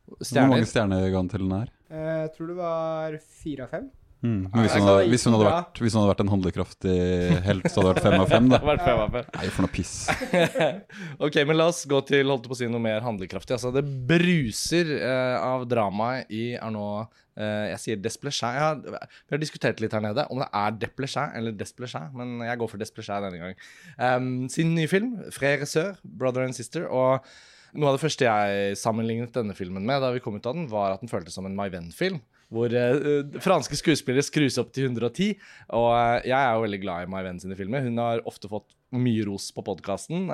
[0.10, 1.72] Hvor mange stjerner ga han til den her?
[1.92, 3.90] Eh, Jeg tror det var fire av fem.
[4.20, 4.50] Mm.
[4.52, 6.96] Men hvis hun, hadde, hvis, hun hadde vært, hvis hun hadde vært en handlekraftig
[7.46, 8.50] helt, så hadde det vært fem av fem.
[8.52, 8.58] Da.
[8.74, 9.30] vært fem av fem.
[9.38, 9.94] Nei, for noe piss.
[11.26, 13.56] ok, men la oss gå til holdt på å si noe mer handlekraftig.
[13.56, 17.08] Altså, det bruser eh, av drama i Arnaud
[17.40, 18.84] eh, Jeg sier Desplechin.
[18.90, 22.72] Vi har diskutert litt her nede om det er Desplechin eller Desplechin, men jeg går
[22.74, 23.56] for Desplechin denne gang.
[23.96, 26.90] Um, sin nye film, 'Frère Sør', 'Brother and Sister'.
[26.92, 27.24] og
[27.78, 30.68] noe av det første jeg sammenlignet denne filmen med, da vi kom ut av den,
[30.72, 32.20] var at den føltes som en My Venn-film.
[32.50, 35.36] Hvor uh, franske skuespillere skrus opp til 110.
[35.78, 37.86] Og uh, jeg er jo veldig glad i My Venn sine filmer.
[37.86, 40.32] Hun har ofte fått mye ros på podkasten.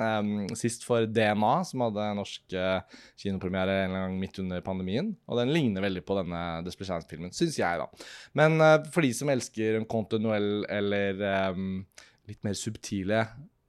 [0.56, 5.12] sist for DNA, som hadde norsk uh, kinopremiere en gang midt under pandemien.
[5.28, 8.08] Og den ligner veldig på denne Desplechin-filmen, syns jeg, da.
[8.38, 8.56] Men
[8.88, 11.20] for de som elsker en Conte eller
[11.52, 11.84] um,
[12.30, 13.26] litt mer subtile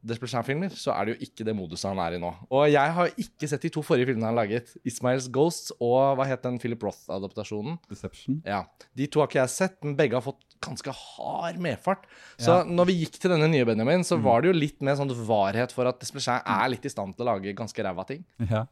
[0.07, 2.31] Desplechin-filmer, så er det jo ikke det moduset han er i nå.
[2.53, 4.73] Og jeg har ikke sett de to forrige filmene han laget.
[4.87, 7.77] 'Ismails Ghosts' og hva het den Philip Roth-adaptasjonen?
[7.91, 8.41] Deception.
[8.45, 8.65] Ja,
[8.95, 12.05] De to har ikke jeg sett, men begge har fått ganske hard medfart.
[12.37, 12.63] Så Ja.
[12.63, 15.71] når vi gikk til denne nye Benjamin, så var det jo litt med sånn varhet
[15.71, 18.23] for at Desplechin er litt i stand til å lage ganske ræva ting.
[18.39, 18.65] Ja.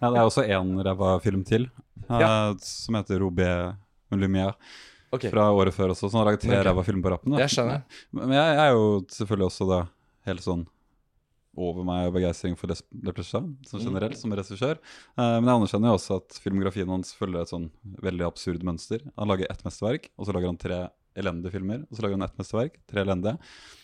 [0.00, 1.70] ja, det er også én ræva film til,
[2.10, 3.76] uh, som heter Robé
[4.10, 4.54] Lumière.
[5.10, 5.30] Okay.
[5.30, 6.66] Fra året før også, så han har laget tre okay.
[6.68, 7.32] ræva filmer på rappen.
[7.32, 7.38] da.
[7.38, 7.82] Jeg skjønner.
[8.12, 9.78] Men jeg, jeg er jo selvfølgelig også da
[10.28, 10.66] helt sånn
[11.58, 14.80] over meg av begeistring for Desplechin som generelt, som regissør.
[15.18, 17.68] Uh, men jeg anerkjenner jo også at filmografien hans følger et sånn
[18.04, 19.04] veldig absurd mønster.
[19.18, 20.80] Han lager ett mesterverk, og så lager han tre
[21.18, 21.82] elendige filmer.
[21.88, 23.38] Og så lager hun ett mesterverk, tre elendige.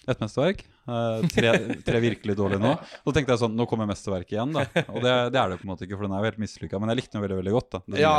[0.04, 1.50] Ett mesterverk, eh, tre,
[1.86, 2.72] tre virkelig dårlige nå.
[2.76, 4.66] Og så tenkte jeg sånn, nå kommer mesterverket igjen, da.
[4.92, 6.80] Og det, det er det på en måte ikke, for den er jo helt mislykka.
[6.82, 7.80] Men jeg likte den veldig, veldig godt, da.
[7.88, 8.12] Den, Ja,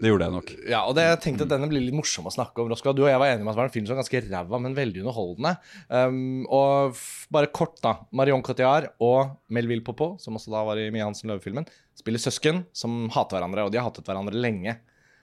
[0.00, 0.52] Det gjorde jeg nok.
[0.72, 2.72] ja, og det, jeg tenkte at denne blir litt morsom å snakke om.
[2.72, 2.96] Roska.
[2.96, 4.62] Du og jeg var enige om at det var en film som var ganske ræva,
[4.64, 5.54] men veldig underholdende.
[5.92, 7.04] Um, og
[7.36, 7.98] bare kort, da.
[8.16, 11.68] Marion Cotillard og Melville Popo, som også da var i Mie Hansen Løve-filmen,
[12.00, 14.78] spiller søsken som hater hverandre, og de har hatet hverandre lenge.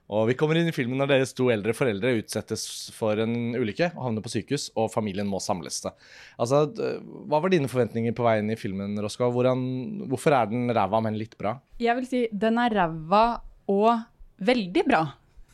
[0.07, 2.63] Og vi kommer inn i filmen når deres to eldre foreldre utsettes
[2.95, 5.81] for en ulykke og havner på sykehus, og familien må samles.
[5.83, 5.91] det.
[6.39, 6.63] Altså,
[7.27, 9.27] Hva var dine forventninger på veien i filmen, Roska?
[9.27, 11.57] Hvorfor er den ræva, men litt bra?
[11.83, 13.25] Jeg vil si den er ræva
[13.67, 13.91] og
[14.47, 15.03] veldig bra.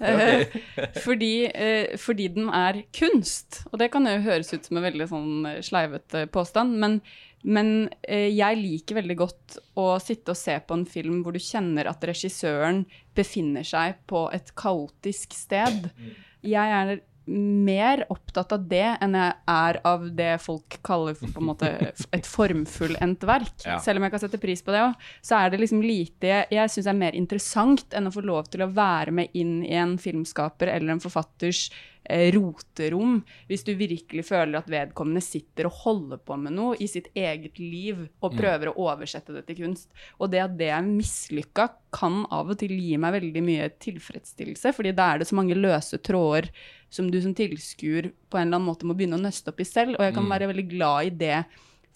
[0.04, 0.46] Okay.
[1.06, 3.64] fordi, eh, fordi den er kunst.
[3.72, 7.00] Og det kan jo høres ut som en veldig sånn sleivete påstand, men,
[7.44, 11.42] men eh, jeg liker veldig godt å sitte og se på en film hvor du
[11.44, 12.84] kjenner at regissøren
[13.16, 15.90] befinner seg på et kaotisk sted.
[16.44, 21.70] Jeg er mer opptatt av det enn jeg er av det folk kaller for måte
[22.16, 23.56] et formfullendt verk.
[23.64, 23.80] Ja.
[23.84, 26.74] Selv om jeg kan sette pris på det òg, så er det liksom lite jeg,
[26.74, 29.96] syns er mer interessant enn å få lov til å være med inn i en
[30.02, 31.70] filmskaper eller en forfatters
[32.04, 36.90] eh, roterom, hvis du virkelig føler at vedkommende sitter og holder på med noe i
[36.92, 39.90] sitt eget liv og prøver å oversette det til kunst.
[40.20, 44.72] Og det at det er mislykka, kan av og til gi meg veldig mye tilfredsstillelse,
[44.74, 46.50] fordi da er det så mange løse tråder
[46.94, 49.68] som du som tilskuer på en eller annen måte må begynne å nøste opp i
[49.68, 51.38] selv, og jeg kan være veldig glad i det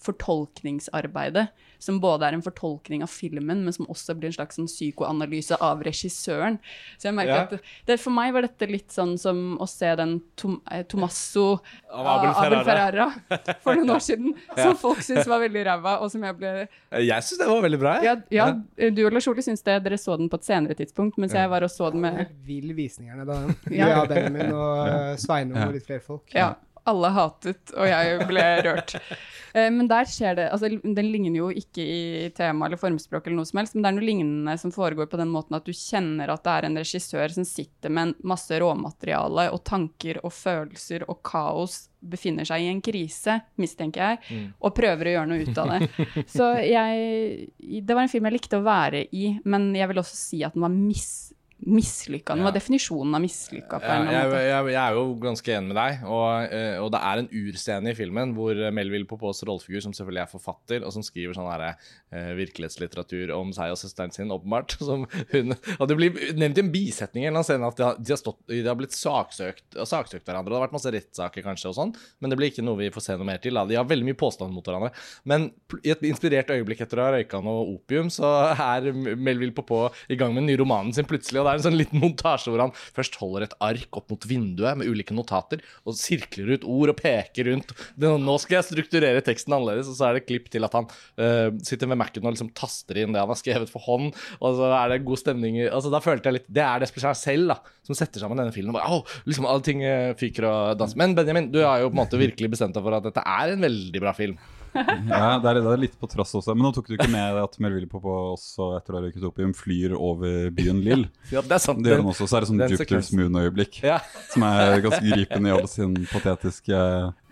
[0.02, 4.66] fortolkningsarbeidet, som både er en fortolkning av filmen, men som også blir en slags sånn
[4.66, 6.56] psykoanalyse av regissøren.
[6.98, 7.42] Så jeg merker Ja.
[7.42, 11.60] at det, For meg var dette litt sånn som å se den Tom, eh, Tomasso
[11.92, 13.10] Av Abel Abel Ferrara.
[13.28, 16.68] Ferrara for noen år siden, som folk syntes var veldig ræva, og som jeg ble
[17.04, 17.94] Jeg syns det var veldig bra.
[18.02, 18.22] jeg.
[18.30, 18.46] Ja,
[18.78, 21.32] ja du og Lars Ole syns det, dere så den på et senere tidspunkt, mens
[21.32, 23.38] jeg var og så den med vill visningerne da.
[23.70, 23.88] Ja.
[23.88, 26.26] Ja, Benjamin og uh, Sveinung og litt flere folk.
[26.34, 26.54] Ja,
[26.90, 28.96] alle hatet, og jeg ble rørt.
[29.56, 33.38] Eh, Men der skjer det Altså, den ligner jo ikke i tema eller formspråk eller
[33.38, 35.72] noe som helst, men det er noe lignende som foregår på den måten at du
[35.72, 40.34] kjenner at det er en regissør som sitter med en masse råmateriale og tanker og
[40.36, 45.48] følelser og kaos, befinner seg i en krise, mistenker jeg, og prøver å gjøre noe
[45.48, 46.06] ut av det.
[46.36, 47.48] Så jeg
[47.88, 50.60] Det var en film jeg likte å være i, men jeg vil også si at
[50.60, 51.32] den var mis
[51.66, 52.34] mislykka.
[52.36, 52.48] Hva Ja.
[52.48, 56.04] er definisjonen av mislykka på Ja, jeg, jeg, jeg er jo ganske enig med deg,
[56.06, 60.22] og, eh, og det er en urscene i filmen hvor Melville Popos rollefigur, som selvfølgelig
[60.22, 61.74] er forfatter, og som skriver sånn her,
[62.14, 66.64] uh, virkelighetslitteratur om seg og søsteren sin, åpenbart som hun, Og det blir nevnt i
[66.64, 69.78] en bisetning en eller annen at de har, de har, stått, de har blitt saksøkt,
[69.82, 70.52] saksøkt hverandre.
[70.52, 73.04] Det har vært masse rettssaker kanskje og sånn, men det blir ikke noe vi får
[73.08, 73.58] se noe mer til.
[73.58, 73.66] Da.
[73.68, 74.92] De har veldig mye påstand mot hverandre.
[75.28, 75.50] Men
[75.82, 80.16] i et inspirert øyeblikk etter å ha røyka noe opium, så er Melville Popot i
[80.18, 82.64] gang med den nye romanen sin plutselig, og det er en sånn liten montasje hvor
[82.66, 86.92] han først holder et ark opp mot vinduet med ulike notater, og sirkler ut ord
[86.92, 87.72] og peker rundt.
[87.98, 91.48] Nå skal jeg strukturere teksten annerledes, og så er det klipp til at han uh,
[91.64, 94.70] sitter med Mac-en og liksom taster inn det han har skrevet for hånd, og så
[94.82, 95.60] er det god stemning.
[95.68, 98.54] Altså, da følte jeg litt Det er det Desperate selv, da, som setter sammen denne
[98.54, 98.74] filmen.
[98.76, 101.00] Bare, Åh, liksom Alle ting øh, fyker og danser.
[101.00, 103.54] Men Benjamin, du har jo på en måte virkelig bestemt deg for at dette er
[103.54, 104.38] en veldig bra film.
[105.12, 106.54] Ja, det er, det er litt på trass også.
[106.56, 109.54] Men nå tok du ikke med at Melville Poppo også etter å ha røyket opium
[109.56, 111.06] flyr over byen Lill.
[111.34, 111.82] Ja, det er sant.
[111.84, 112.28] Det gjør han også.
[112.30, 113.10] Så er det sånn Jupiter's.
[113.18, 113.80] Moon-øyeblikk.
[113.84, 113.98] Ja.
[114.32, 116.78] Som er ganske gripende i all sin patetiske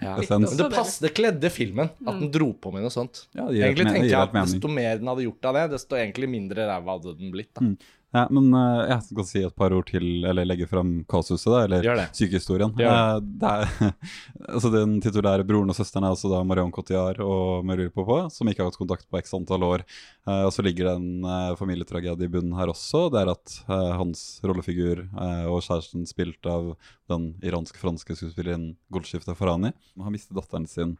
[0.02, 0.14] Ja.
[0.20, 0.52] essens.
[0.59, 3.26] Det passet, det kledde filmen at den dro på med noe sånt.
[3.37, 6.66] Ja, egentlig tenker jeg at desto mer den hadde gjort av det, desto egentlig mindre
[6.68, 7.52] ræva hadde den blitt.
[7.56, 7.72] da.
[8.16, 11.59] Ja, men uh, jeg skal si et par ord til, eller legge fram kasuset, da,
[11.66, 12.07] eller Gjør det.
[12.16, 12.72] sykehistorien.
[12.81, 13.94] Gjør Eh, det er,
[14.55, 18.48] altså Den titulære broren og søsteren er også da Marion Cotillard og Merur Popo, som
[18.48, 19.85] ikke har hatt kontakt på x antall år.
[20.26, 23.07] Eh, og så ligger det en eh, familietragedie i bunnen her også.
[23.12, 26.72] Det er at eh, hans rollefigur eh, og kjæresten, spilt av
[27.12, 30.96] den iransk-franske skuespilleren Golshifte Farani, har mistet datteren sin.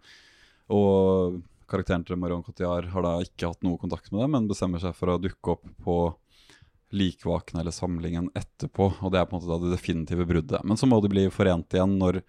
[0.73, 4.83] Og karakteren til Marion Cotillard har da ikke hatt noe kontakt med dem, men bestemmer
[4.83, 5.97] seg for å dukke opp på
[6.97, 10.63] Likvakene eller samlingen etterpå, og det er på en måte da det definitive bruddet.
[10.65, 12.23] Men så må de bli forent igjen når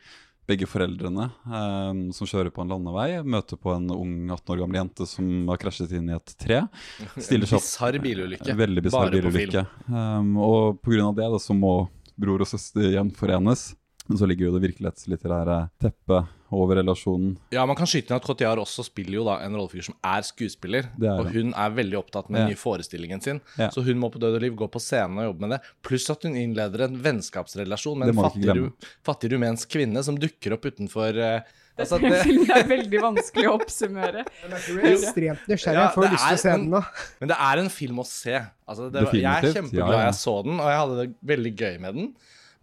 [0.47, 4.80] begge foreldrene eh, som kjører på en landevei, møter på en ung 18 år gammel
[4.80, 6.62] jente som har krasjet inn i et tre.
[7.25, 8.56] Stiller seg Bisarr bilulykke.
[8.62, 9.65] Veldig bisarr Bare på bilulykke.
[9.91, 11.12] Um, og pga.
[11.19, 11.75] det da, så må
[12.17, 13.69] bror og søster gjenforenes.
[14.08, 17.34] Men så ligger jo det virkelighetslitterære teppet over relasjonen.
[17.52, 20.24] Ja, Man kan skyte inn at Cotillard også spiller jo da en rollefigur som er
[20.24, 20.88] skuespiller.
[20.96, 22.46] Det er og hun er veldig opptatt med Ja.
[22.46, 23.41] den nye forestillingen sin.
[23.60, 23.67] Ja.
[23.70, 25.60] Så hun må på død og liv gå på scenen og jobbe med det.
[25.84, 28.70] Pluss at hun innleder en vennskapsrelasjon med en fattig, ru
[29.04, 31.41] fattig rumensk kvinne som dukker opp utenfor eh,
[31.78, 34.24] altså, det, filmen er veldig vanskelig å oppsummere.
[34.48, 35.82] Jeg er ekstremt nysgjerrig.
[35.82, 36.84] Ja, Jeg får ja, lyst til å se en- den nå.
[37.20, 38.39] Men det er en film å se.
[38.67, 40.08] Altså, det, var- jeg er kjempeglad ja, ja.
[40.08, 42.10] jeg så den, og jeg hadde det veldig gøy med den.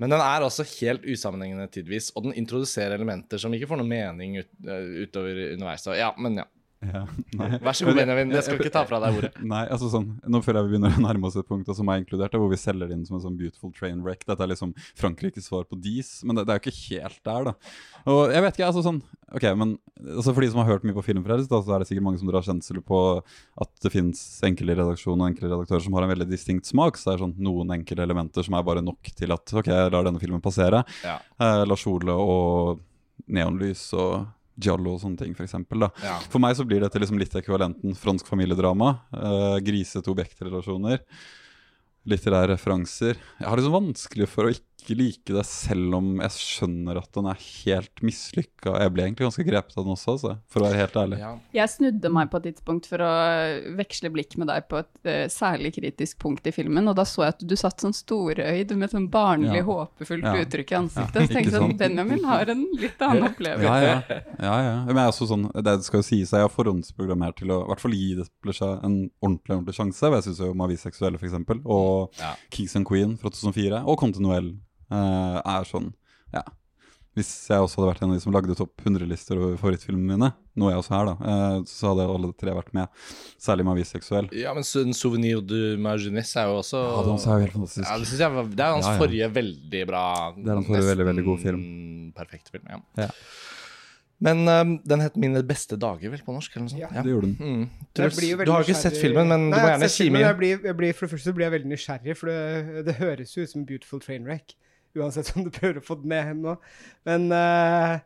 [0.03, 3.91] Men den er også helt usammenhengende tidvis, og den introduserer elementer som ikke får noe
[3.91, 5.87] mening ut, eh, utover underveis.
[5.99, 6.49] Ja, men ja.
[6.85, 7.03] Ja.
[7.65, 8.33] Vær så god, Benjamin.
[8.35, 9.33] Jeg skal ikke ta fra deg ordet.
[9.45, 12.03] Nei, altså sånn, Nå føler jeg vi begynner å nærme oss et punkt som er
[12.03, 14.25] inkludert, hvor vi selger det inn som en sånn beautiful train wreck.
[14.29, 17.51] Dette er liksom Frankrikes svar på Dis, men det, det er jo ikke helt der,
[17.51, 17.55] da.
[18.13, 19.03] Og jeg vet ikke, altså sånn
[19.35, 21.89] Ok, men altså for de som har hørt mye på Filmfrelst, da, så er det
[21.89, 22.99] sikkert mange som drar kjensel på
[23.65, 27.01] at det fins enkle redaksjoner og enkle redaktører som har en veldig distinkt smak.
[27.01, 29.91] Så det er sånn noen enkle elementer som er bare nok til at ok, jeg
[29.97, 30.85] lar denne filmen passere.
[31.03, 31.17] Ja.
[31.41, 32.85] Eh, Lars Ole og
[33.33, 35.87] neonlys og Giallo og sånne ting, for eksempel.
[36.05, 36.19] Ja.
[36.31, 38.91] For meg så blir dette liksom litt ekvivalenten fransk familiedrama.
[39.15, 41.03] Uh, grisete objektrelasjoner.
[42.11, 43.19] Litterære referanser.
[43.41, 47.29] Jeg har liksom vanskelig for å ikke like det, selv om jeg skjønner at den
[47.31, 48.75] er helt mislykka.
[48.83, 51.19] Jeg ble egentlig ganske grepet av den også, altså, for å være helt ærlig.
[51.23, 51.31] Ja.
[51.57, 53.13] Jeg snudde meg på et tidspunkt for å
[53.81, 57.25] veksle blikk med deg på et uh, særlig kritisk punkt i filmen, og da så
[57.25, 59.67] jeg at du satt sånn storøyd med sånn barnlig, Ja.
[59.71, 60.37] håpefullt Ja.
[60.45, 61.15] uttrykk i ansiktet.
[61.15, 61.77] Ja, så tenkte jeg ikke sånn.
[61.79, 63.65] Benjamin har en litt annen opplevelse.
[63.65, 64.21] Ja, ja.
[64.39, 64.77] ja, ja.
[64.85, 67.69] Men jeg er også sånn, det skal jo sies jeg har forhåndsprogrammert til å i
[67.73, 70.11] hvert fall gi det en ordentlig ordentlig sjanse.
[70.15, 72.35] Jeg syns jo Mavis Seksuelle, eksempel, og Ja.
[72.51, 74.55] Kings and Queen fra 2004, og Continuell
[74.91, 75.93] eh, er sånn,
[76.35, 76.45] ja.
[77.15, 80.31] Hvis jeg også hadde vært en av de som lagde topp 100-lister over favorittfilmene mine,
[80.59, 83.05] noe jeg også er, da, uh, så hadde alle tre vært med.
[83.39, 87.45] Særlig med aviseksuell Ja, men Souvenir du Marginesse' er jo også Ja, den er jo
[87.45, 87.87] helt fantastisk.
[87.87, 89.03] Ja, det, synes jeg, var- det er hans Ja, ja.
[89.05, 91.63] forrige veldig bra Det er hans forrige veldig, veldig god film.
[92.19, 92.81] Perfekt film, ja.
[93.05, 93.09] Ja.
[94.25, 96.51] Men um, den het 'Mine beste dager', vel, på norsk?
[96.55, 96.83] eller noe sånt?
[96.83, 97.03] Ja.
[97.03, 97.37] Det gjorde den.
[97.39, 97.71] Mm.
[97.95, 100.27] Truls, du har jo ikke sett filmen, men Nei, du må gjerne kime inn.
[100.27, 103.35] Jeg blir, jeg blir, for det første blir jeg veldig nysgjerrig, for det, det høres
[103.37, 104.55] jo ut som beautiful train wreck.
[104.95, 106.57] Uansett om du prøver å få den med nå.
[107.09, 107.99] Men uh,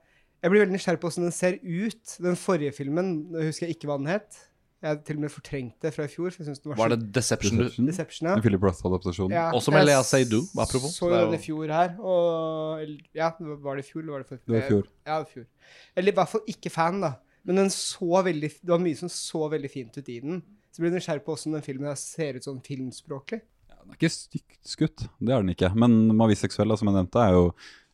[0.42, 2.14] jeg blir veldig nysgjerrig på hvordan den ser ut.
[2.24, 4.44] Den forrige filmen, jeg husker jeg ikke hva den het.
[4.78, 6.30] Jeg til og med fortrengt det fra i fjor.
[6.30, 7.58] for jeg den var, Var det Deception?
[7.58, 7.86] Deception.
[7.90, 8.34] Deception, ja.
[8.38, 9.32] Philip Roth-adaptasjon.
[9.34, 10.94] Ja, Også med Lea Seydoux, apropos.
[10.94, 14.18] Så Det er den i fjor her, og Ja, var det i fjor, eller var
[14.22, 14.86] det for Det var i fjor.
[15.06, 15.46] Ja, i fjor.
[15.96, 17.12] Eller i hvert fall ikke fan, da.
[17.44, 20.42] Men den så veldig Det var mye som så veldig fint ut i den.
[20.70, 23.40] Så blir jeg nysgjerrig på hvordan den filmen ser ut sånn filmspråklig.
[23.88, 25.70] Den er ikke stygt skutt, det er den ikke.
[25.72, 27.46] Men Maviseksuell, som jeg nevnte, er jo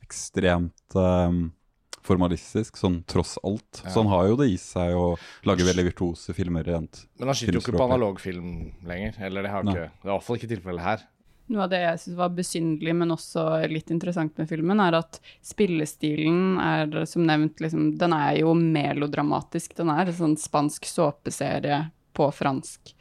[0.02, 1.44] ekstremt um,
[2.04, 3.80] formalistisk, sånn tross alt.
[3.84, 3.92] Ja.
[3.94, 5.06] Så han har jo det i seg å
[5.46, 7.06] lage veldig virtuose filmer rent.
[7.20, 8.50] Men han skyter jo ikke på analogfilm
[8.90, 9.16] lenger.
[9.24, 9.76] Eller det, har Nei.
[9.78, 11.06] ikke, det er i hvert fall ikke tilfellet her.
[11.54, 15.18] Noe av det jeg syns var besynderlig, men også litt interessant med filmen, er at
[15.44, 19.76] spillestilen er som nevnt liksom, Den er jo melodramatisk.
[19.76, 21.84] Den er en sånn spansk såpeserie
[22.16, 22.94] på fransk.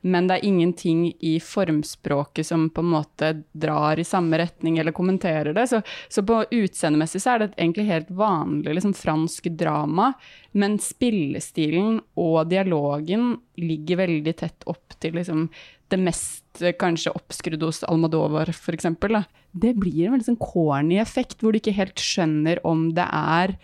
[0.00, 4.96] Men det er ingenting i formspråket som på en måte drar i samme retning eller
[4.96, 5.66] kommenterer det.
[5.68, 10.12] Så, så på utseendemessig så er det egentlig helt vanlig liksom, fransk drama,
[10.56, 15.48] men spillestilen og dialogen ligger veldig tett opp til liksom,
[15.90, 19.20] det mest eh, kanskje oppskrudde hos Almodovar, for eksempel.
[19.52, 23.56] Det blir en veldig sånn corny effekt, hvor du ikke helt skjønner om det er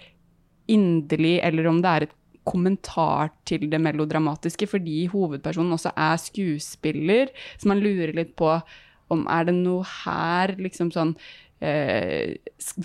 [0.68, 7.32] inderlig, eller om det er et kommentar til det melodramatiske, fordi hovedpersonen også er skuespiller,
[7.59, 8.52] så man lurer litt på
[9.12, 11.12] om er det noe her liksom sånn
[11.62, 12.35] eh,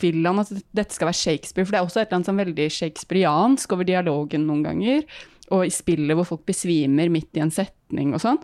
[0.03, 1.65] Vil han at dette skal være Shakespeare?
[1.65, 5.07] For det er også et eller annet sånn veldig shakespeariansk over dialogen noen ganger,
[5.51, 8.39] og i spillet hvor folk besvimer midt i en setning og sånn.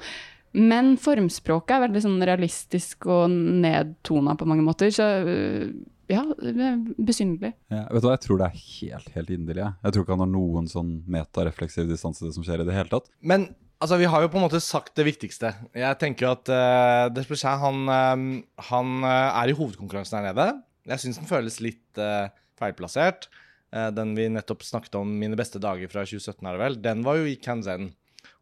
[0.57, 5.69] Men formspråket er veldig sånn realistisk og nedtona på mange måter, så øh,
[6.09, 7.53] ja, er besynderlig.
[7.73, 9.63] Ja, vet du hva, Jeg tror det er helt helt inderlig.
[9.63, 9.75] Jeg.
[9.83, 12.77] jeg tror ikke han har noen sånn metarefleksiv distanse til det som skjer i det
[12.77, 13.09] hele tatt.
[13.19, 13.49] Men
[13.83, 15.51] altså, vi har jo på en måte sagt det viktigste.
[15.77, 20.47] Jeg tenker jo at uh, Desplechin, han, uh, han uh, er i hovedkonkurransen her nede.
[20.87, 23.29] Jeg syns den føles litt uh, feilplassert.
[23.67, 27.17] Den vi nettopp snakket om, 'Mine beste dager' fra 2017, er det vel, den var
[27.19, 27.89] jo i Kanzen.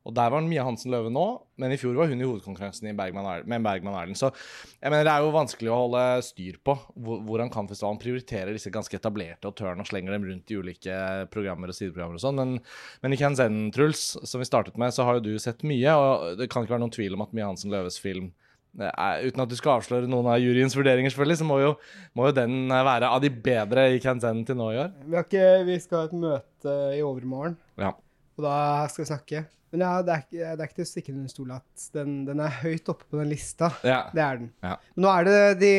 [0.05, 1.23] Og der var Mia Hansen Løve nå,
[1.57, 4.19] men i fjor var hun i hovedkonkurransen i Bergman, med Bergman Erlend.
[4.19, 4.29] Så
[4.77, 8.69] jeg mener det er jo vanskelig å holde styr på hvor- hvordan Cannes-festivalen prioriterer disse
[8.69, 10.99] ganske etablerte autørene og slenger dem rundt i ulike
[11.33, 12.35] programmer og sideprogrammer og sånn.
[12.37, 12.59] Men,
[13.01, 16.37] men i Kanzen, Truls, som vi startet med, så har jo du sett mye, og
[16.37, 18.29] det kan ikke være noen tvil om at Mia Hansen Løves film
[18.77, 21.73] er, uten at du skal avsløre noen av juryens vurderinger, selvfølgelig, så må jo,
[22.13, 24.89] må jo den eh, være av de bedre i Kanzen til nå i år.
[25.05, 27.93] Vi, har ikke, vi skal ha et møte i overmorgen, Ja.
[28.38, 28.56] Og da
[28.91, 29.45] skal vi snakke.
[29.71, 32.12] Men ja, det er ikke, det er ikke til å stikke under stol at den,
[32.28, 33.71] den er høyt oppe på den lista.
[33.84, 34.06] ja.
[34.15, 34.52] Det er den.
[34.63, 34.76] Ja.
[34.95, 35.71] Men nå er det de,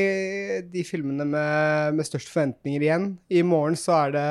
[0.74, 3.06] de filmene med, med størst forventninger igjen.
[3.32, 4.26] I morgen så er det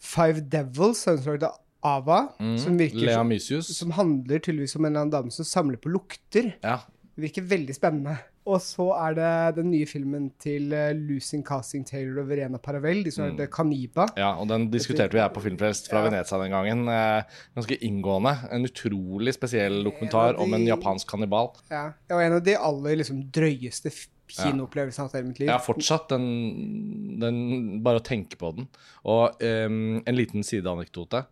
[0.00, 2.58] Five Devils, sammenslaget av Ava, Mm.
[2.60, 3.70] som virker Lea som, Mysius.
[3.78, 6.50] som handler tydeligvis om en eller annen dame som samler på lukter.
[6.62, 6.78] Ja.
[7.16, 8.14] Det virker veldig spennende.
[8.50, 13.02] Og så er det den nye filmen til uh, Losing Casting Taylor og Verena Paravel,
[13.04, 13.34] de som Mm.
[13.34, 14.06] heter Caniba.
[14.16, 16.08] Ja, og den diskuterte vi her på Filmfrelst fra Ja.
[16.08, 16.88] Venezia den gangen.
[16.88, 17.22] Eh,
[17.54, 18.32] ganske inngående.
[18.50, 21.50] En utrolig spesiell dokumentar En de, om en japansk kannibal.
[21.70, 23.90] Ja, og en av de aller liksom, drøyeste
[24.30, 25.48] kinoopplevelsene jeg har hatt i mitt liv.
[25.50, 26.08] Ja, fortsatt.
[26.08, 28.68] Den, den Bare å tenke på den.
[29.04, 31.24] Og um, en liten sideanekdote.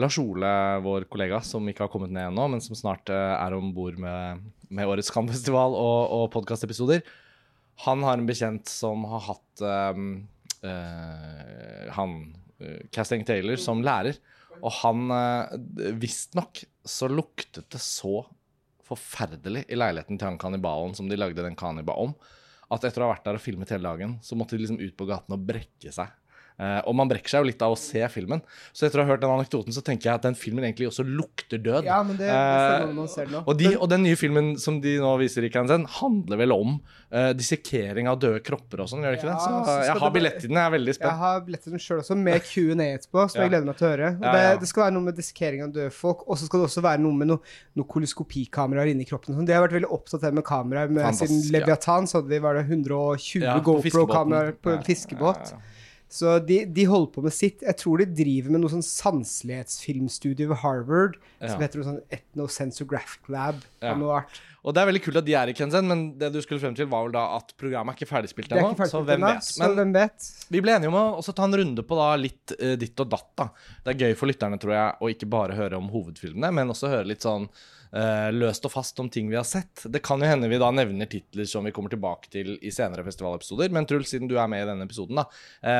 [0.00, 0.50] Lars Ole,
[0.82, 3.98] vår kollega, som ikke har kommet ned ennå, men som snart eh, er om bord
[4.00, 4.42] med,
[4.74, 7.04] med årets Cannes-festival og, og podkastepisoder,
[7.82, 9.64] han har en bekjent som har hatt
[9.96, 10.10] um,
[10.62, 12.14] uh, han
[12.62, 14.20] uh, Casting Taylor som lærer.
[14.60, 18.22] Og han uh, Visstnok så luktet det så
[18.84, 22.12] forferdelig i leiligheten til han kannibalen som de lagde den Kaniba om,
[22.72, 24.94] at etter å ha vært der og filmet hele dagen, så måtte de liksom ut
[24.96, 26.12] på gaten og brekke seg.
[26.54, 28.38] Eh, og man brekker seg jo litt av å se filmen.
[28.70, 31.02] Så etter å ha hørt den anekdoten, så tenker jeg at den filmen egentlig også
[31.02, 31.88] lukter død.
[31.88, 33.40] Ja, men det, det ser nå.
[33.42, 36.76] Og, de, og den nye filmen som de nå viser i Kansen, handler vel om
[36.78, 39.42] uh, dissekering av døde kropper og sånn, gjør det ikke Ja, det?
[39.42, 41.82] så Så jeg har billett til den, jeg er veldig Jeg har billett til den
[41.82, 43.42] sjøl også, med Q&A etterpå, som Ja.
[43.48, 44.14] jeg gleder meg til å høre.
[44.14, 46.70] Ja, det, det skal være noe med dissekering av døde folk, og så skal det
[46.70, 49.34] også være noe med noen noe koloskopikameraer inni kroppen.
[49.34, 49.46] sånn.
[49.50, 50.90] De har vært veldig opptatt av med kameraer.
[50.94, 51.42] Med, siden.
[51.50, 55.56] Leviathan så hadde de var det 120 Ja, GoPro-kameraer på en fiskebåt.
[56.14, 57.64] Så de, de holder på med sitt.
[57.66, 61.48] Jeg tror de driver med noe sånn sanselighetsfilmstudio ved Harvard Ja.
[61.50, 63.64] som heter noe sånn Ethnosensorgraphic Lab.
[63.82, 63.94] Ja.
[64.64, 66.76] Og det er veldig kult at de er i Kenzen, men det du skulle frem
[66.76, 68.88] til, var vel da at programmet er ikke ferdigspilt er ennå.
[68.88, 69.44] Så hvem vet.
[69.44, 70.30] så hvem vet?
[70.48, 73.12] vi ble enige om å også ta en runde på da litt uh, ditt og
[73.12, 73.30] datt.
[73.36, 73.50] da.
[73.84, 76.92] Det er gøy for lytterne, tror jeg, å ikke bare høre om hovedfilmene, men også
[76.94, 77.44] høre litt sånn
[77.94, 79.84] uh, løst og fast om ting vi har sett.
[79.84, 83.04] Det kan jo hende vi da nevner titler som vi kommer tilbake til i senere
[83.04, 83.68] festivalepisoder.
[83.74, 85.28] Men Truls, siden du er med i denne episoden, da.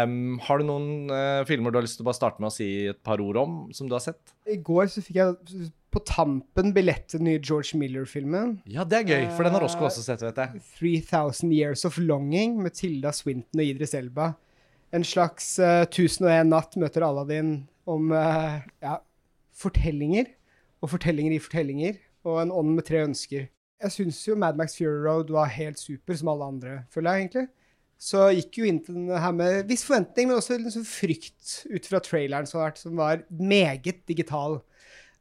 [0.05, 2.57] um, har du noen uh, filmer du har lyst til å bare starte med å
[2.57, 4.37] si et par ord om, som du har sett?
[4.45, 8.57] I går så fikk jeg på tampen billett til den nye George Miller-filmen.
[8.71, 10.63] Ja, det er gøy, for den har Roscoe også sett, vet jeg.
[10.81, 14.33] 3000 Years of Longing med Tilda Swinton og Idris Elba.
[14.95, 17.57] En slags uh, 1001 natt møter Aladdin
[17.91, 18.99] om uh, ja,
[19.55, 20.31] fortellinger.
[20.83, 21.99] Og fortellinger i fortellinger.
[22.27, 23.49] Og en ånd med tre ønsker.
[23.85, 27.25] Jeg syns jo Mad Max Fury Road var helt super, som alle andre, føler jeg
[27.27, 27.49] egentlig.
[28.01, 31.87] Så gikk jo inn til den her med viss forventning, men også liksom frykt ut
[31.89, 34.59] fra traileren som, vært, som var meget digital.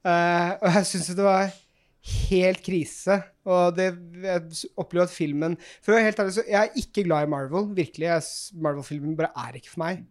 [0.03, 1.51] Eh, og jeg syns det var
[2.29, 3.19] helt krise.
[3.47, 3.89] Og det,
[4.23, 7.31] jeg opplever at filmen For å være helt ærlig, så jeg er ikke glad i
[7.33, 7.69] Marvel.
[7.75, 8.09] Virkelig.
[8.55, 10.03] Marvel-filmen bare er ikke for meg.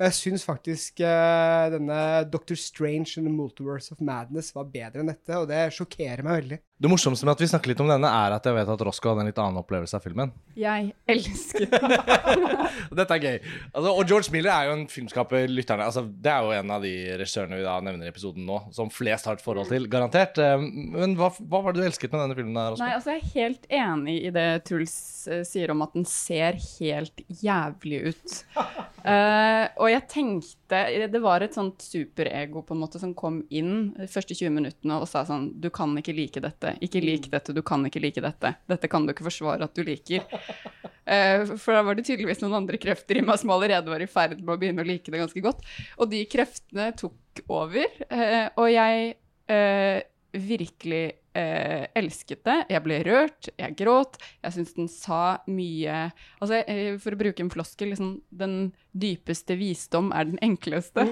[0.00, 1.98] Og jeg syns faktisk uh, denne
[2.32, 6.40] Doctor Strange and the Multiverse of Madness var bedre enn dette, og det sjokkerer meg
[6.40, 6.58] veldig.
[6.82, 9.12] Det morsomste med at vi snakker litt om denne, er at jeg vet at Roscoe
[9.12, 10.32] hadde en litt annen opplevelse av filmen.
[10.58, 12.56] Jeg elsker den.
[12.98, 13.36] Dette er gøy.
[13.70, 16.82] Altså, og George Miller er jo en filmskaper lytterne altså, Det er jo en av
[16.82, 20.40] de regissørene vi da nevner i episoden nå, som flest har et forhold til, garantert.
[20.42, 20.58] Eh,
[20.96, 22.58] Men hva, hva var det du elsket med denne filmen?
[22.58, 22.74] der?
[22.82, 24.96] Nei, altså Jeg er helt enig i det Truls
[25.30, 28.40] eh, sier om at den ser helt jævlig ut.
[28.58, 33.92] uh, og jeg tenkte Det var et sånt superego på en måte som kom inn
[33.96, 36.76] de første 20 minuttene og sa sånn Du kan ikke like dette.
[36.84, 37.54] Ikke lik dette.
[37.56, 38.54] Du kan ikke like dette.
[38.70, 40.24] Dette kan du ikke forsvare at du liker.
[41.02, 44.06] Eh, for da var det tydeligvis noen andre krefter i meg som allerede var i
[44.06, 45.64] ferd med å begynne å like det ganske godt.
[45.98, 47.90] Og de kreftene tok over.
[48.06, 49.08] eh, og jeg
[49.50, 49.98] eh,
[50.30, 51.02] virkelig
[51.38, 52.58] eh, elsket det.
[52.72, 54.18] Jeg ble rørt, jeg gråt.
[54.42, 55.98] Jeg syns den sa mye
[56.38, 61.06] Altså, eh, for å bruke en floskel, liksom Den dypeste visdom er den enkleste.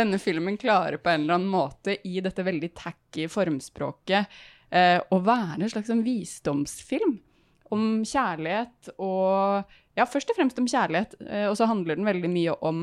[0.00, 5.20] Denne filmen klarer på en eller annen måte i dette veldig tacky formspråket eh, å
[5.24, 7.18] være en slags en visdomsfilm
[7.74, 12.30] om kjærlighet og Ja, først og fremst om kjærlighet, eh, og så handler den veldig
[12.32, 12.80] mye om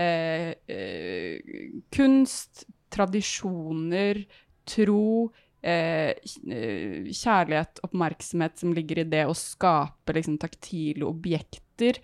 [0.00, 4.22] eh, eh, kunst, tradisjoner,
[4.64, 5.28] tro,
[5.64, 11.94] kjærlighet, oppmerksomhet som ligger i det å skape liksom, taktile objekter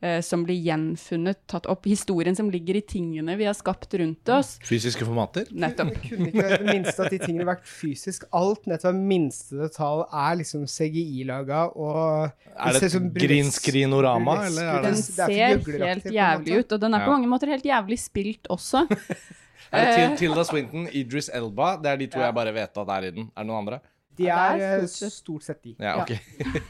[0.00, 1.86] eh, som blir gjenfunnet, tatt opp.
[1.90, 4.54] Historien som ligger i tingene vi har skapt rundt oss.
[4.66, 5.44] Fysiske formater?
[5.50, 5.90] Nettopp.
[5.96, 8.28] Det kunne ikke være det minste at de tingene vært fysisk.
[8.38, 14.64] Alt nettopp hver minste detalj er liksom CGI-laga og Er det et green screen-orama, eller
[14.76, 15.42] er det Den Det er ser
[15.88, 17.14] helt jævlig ut, og den er på Ja.
[17.18, 18.86] mange måter helt jævlig spilt også.
[19.72, 21.76] Er det Tilda Swinton, Idris Elba?
[21.82, 23.30] Det er de to jeg bare vet at er i den.
[23.36, 23.80] Er det noen andre?
[24.18, 25.76] De er er eh, stort sett- stort sett de.
[25.78, 26.10] Ja, ok.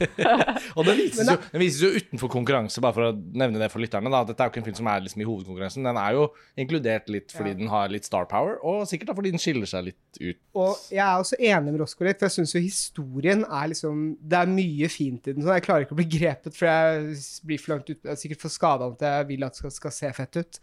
[0.76, 3.80] og den vises, jo, den vises jo utenfor konkurranse, bare for å nevne det for
[3.80, 4.10] lytterne.
[4.12, 4.20] da.
[4.28, 5.86] Dette er jo ikke en film som er liksom i hovedkonkurransen.
[5.88, 6.26] Den er jo
[6.60, 7.58] inkludert litt fordi Ja.
[7.62, 10.42] den har litt star power, og sikkert da fordi den skiller seg litt ut.
[10.60, 14.04] Og jeg er også enig med Roscoe litt, for jeg syns jo historien er liksom
[14.20, 15.42] Det er mye fint i den.
[15.42, 15.54] sånn.
[15.56, 17.16] Jeg klarer ikke å bli grepet, for jeg
[17.48, 19.70] blir for langt ut Jeg er sikkert for skada at jeg vil at det skal,
[19.70, 20.60] skal se fett ut.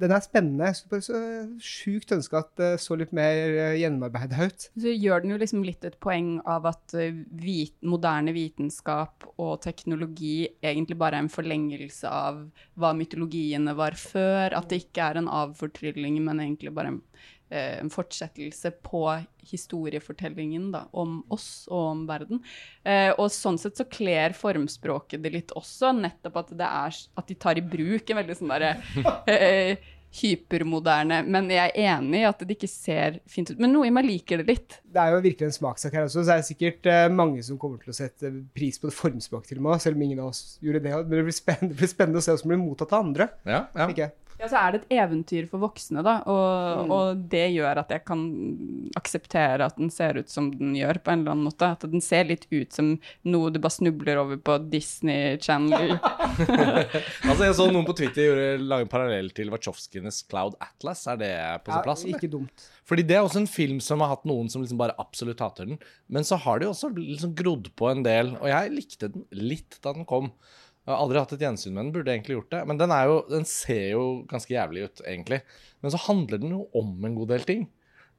[0.00, 0.66] Den er spennende.
[0.66, 1.18] Jeg skulle bare så
[1.62, 4.66] sjukt ønske at det så litt mer eh, gjennomarbeida ut.
[4.74, 9.60] Så gjør den jo liksom litt et poeng av at eh, vit, moderne vitenskap og
[9.62, 12.42] teknologi egentlig bare er en forlengelse av
[12.80, 14.56] hva mytologiene var før.
[14.58, 17.00] At det ikke er en avfortrylling, men egentlig bare en,
[17.54, 19.04] en fortsettelse på
[19.44, 22.42] historiefortellingen da, om oss og om verden.
[22.82, 27.28] Eh, og sånn sett så kler formspråket det litt også, nettopp at, det er, at
[27.30, 28.72] de tar i bruk en veldig sånn derre
[29.30, 33.60] eh, hypermoderne Men jeg er enig i at det ikke ser fint ut.
[33.60, 34.76] Men noe i meg liker det litt.
[34.84, 37.58] Det er jo virkelig en smakssak her også, så er det sikkert eh, mange som
[37.60, 40.30] kommer til å sette pris på det formspråket til og med, selv om ingen av
[40.30, 40.92] oss gjorde det.
[40.94, 43.30] Men det blir spennende, det blir spennende å se hvordan det blir mottatt av andre.
[43.48, 43.88] Ja, ja.
[44.04, 44.14] jeg.
[44.40, 48.02] Ja, så er det et eventyr for voksne, da, og, og det gjør at jeg
[48.08, 48.24] kan
[48.98, 51.68] akseptere at den ser ut som den gjør, på en eller annen måte.
[51.76, 52.94] At den ser litt ut som
[53.30, 55.96] noe du bare snubler over på Disney Channel.
[57.28, 61.04] Altså, Jeg så noen på Twitter lage en parallell til Wachowskienes Cloud Atlas.
[61.10, 61.32] Er det
[61.64, 62.04] på sin plass?
[62.04, 62.66] Ja, ikke dumt.
[62.88, 65.70] Fordi det er også en film som har hatt noen som liksom bare absolutt hater
[65.70, 65.80] den.
[66.12, 69.24] Men så har det jo også liksom grodd på en del, og jeg likte den
[69.34, 70.32] litt da den kom.
[70.84, 72.60] Jeg har aldri hatt et gjensyn med den, burde egentlig gjort det.
[72.68, 75.40] Men den, jo, den ser jo ganske jævlig ut, egentlig.
[75.80, 77.64] Men så handler den jo om en god del ting.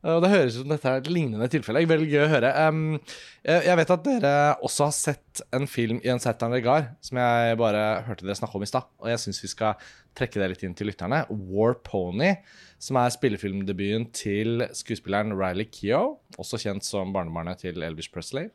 [0.05, 1.81] Og det høres ut som dette er et lignende tilfelle.
[1.81, 2.49] Jeg er å høre.
[2.69, 2.97] Um,
[3.45, 4.33] jeg vet at dere
[4.65, 8.59] også har sett en film i en certain regard, som jeg bare hørte dere snakke
[8.59, 8.85] om i stad.
[9.01, 9.87] Og jeg syns vi skal
[10.17, 11.23] trekke det litt inn til lytterne.
[11.49, 12.35] War Pony,
[12.77, 18.51] som er spillefilmdebuten til skuespilleren Riley Keough, også kjent som barnebarnet til Elvis Presley.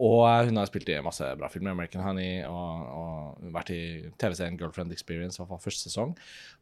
[0.00, 3.82] Og eh, hun har spilt i masse bra filmer, American Honey, og, og vært i
[4.20, 6.14] TV-serien Girlfriend Experience, i første sesong.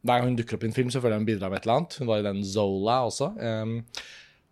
[0.03, 1.69] Hver gang hun dukker opp i en film, så føler jeg hun bidrar med et
[1.69, 2.01] eller annet.
[2.01, 3.31] Hun var i den Zola også.
[3.39, 3.79] Um,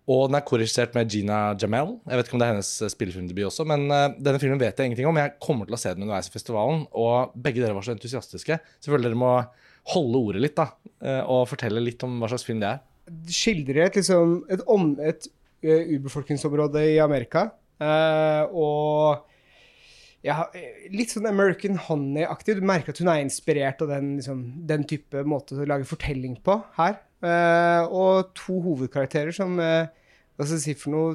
[0.08, 1.98] og den er korrigert med Gina Jamel.
[2.08, 4.78] Jeg vet ikke om det er hennes eh, spillefilmdebut også, men uh, denne filmen vet
[4.78, 5.18] jeg ingenting om.
[5.20, 8.56] Jeg kommer til å se den underveis i festivalen, og begge dere var så entusiastiske.
[8.80, 9.32] Selvfølgelig dere må
[9.92, 10.70] holde ordet litt, da,
[11.04, 12.80] uh, og fortelle litt om hva slags film det er.
[13.32, 19.26] Skildrer liksom, et, om, et uh, urbefolkningsområde i Amerika, og
[20.26, 20.40] ja,
[20.90, 22.58] litt sånn American Honey-aktig.
[22.58, 26.36] Du merker at hun er inspirert av den, liksom, den type måte å lage fortelling
[26.44, 26.98] på her.
[27.90, 31.14] og to hovedkarakterer som hva skal jeg si for noe,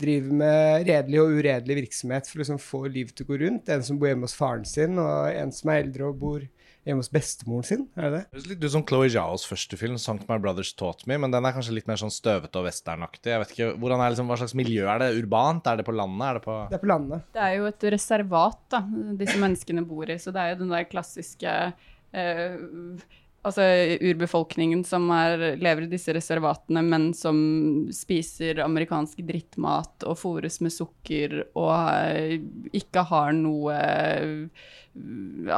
[0.00, 3.68] driver med redelig og uredelig virksomhet for å liksom få livet til å gå rundt.
[3.68, 6.46] En som bor hjemme hos faren sin, og en som er eldre og bor
[6.86, 7.84] hjemme hos bestemoren sin.
[7.96, 8.22] er det det?
[8.34, 11.46] Høres litt ut som Chloé Zhaos første film, 'Sankt My Brothers Taught Me', men den
[11.46, 13.30] er kanskje litt mer sånn støvete og westernaktig.
[13.30, 15.14] Jeg vet ikke, hvordan er liksom, Hva slags miljø er det?
[15.22, 15.66] Urbant?
[15.66, 16.26] Er det på landet?
[16.28, 17.24] Er det på Det er på landet.
[17.32, 18.84] Det er jo et reservat da,
[19.18, 21.56] disse menneskene bor i, så det er jo den der klassiske
[22.12, 22.56] eh,
[23.42, 23.64] altså
[24.02, 27.36] urbefolkningen som er, lever i disse reservatene, men som
[27.94, 32.36] spiser amerikansk drittmat og fôres med sukker og uh,
[32.76, 34.68] ikke har noe uh,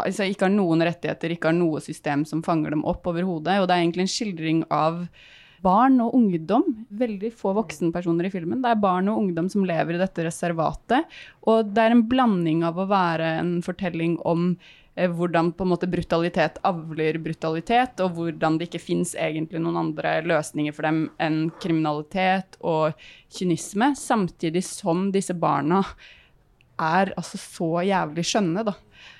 [0.00, 3.58] altså ikke har noen rettigheter, ikke har noe system som fanger dem opp overhodet.
[3.60, 5.02] Og det er egentlig en skildring av
[5.64, 6.68] barn og ungdom.
[6.92, 8.62] Veldig få voksenpersoner i filmen.
[8.62, 11.10] Det er barn og ungdom som lever i dette reservatet.
[11.48, 14.52] Og det er en blanding av å være en fortelling om
[14.96, 19.80] Eh, hvordan på en måte brutalitet avler brutalitet, og hvordan det ikke fins egentlig noen
[19.80, 22.94] andre løsninger for dem enn kriminalitet og
[23.34, 25.82] kynisme, samtidig som disse barna
[26.78, 28.76] er altså så jævlig skjønne, da.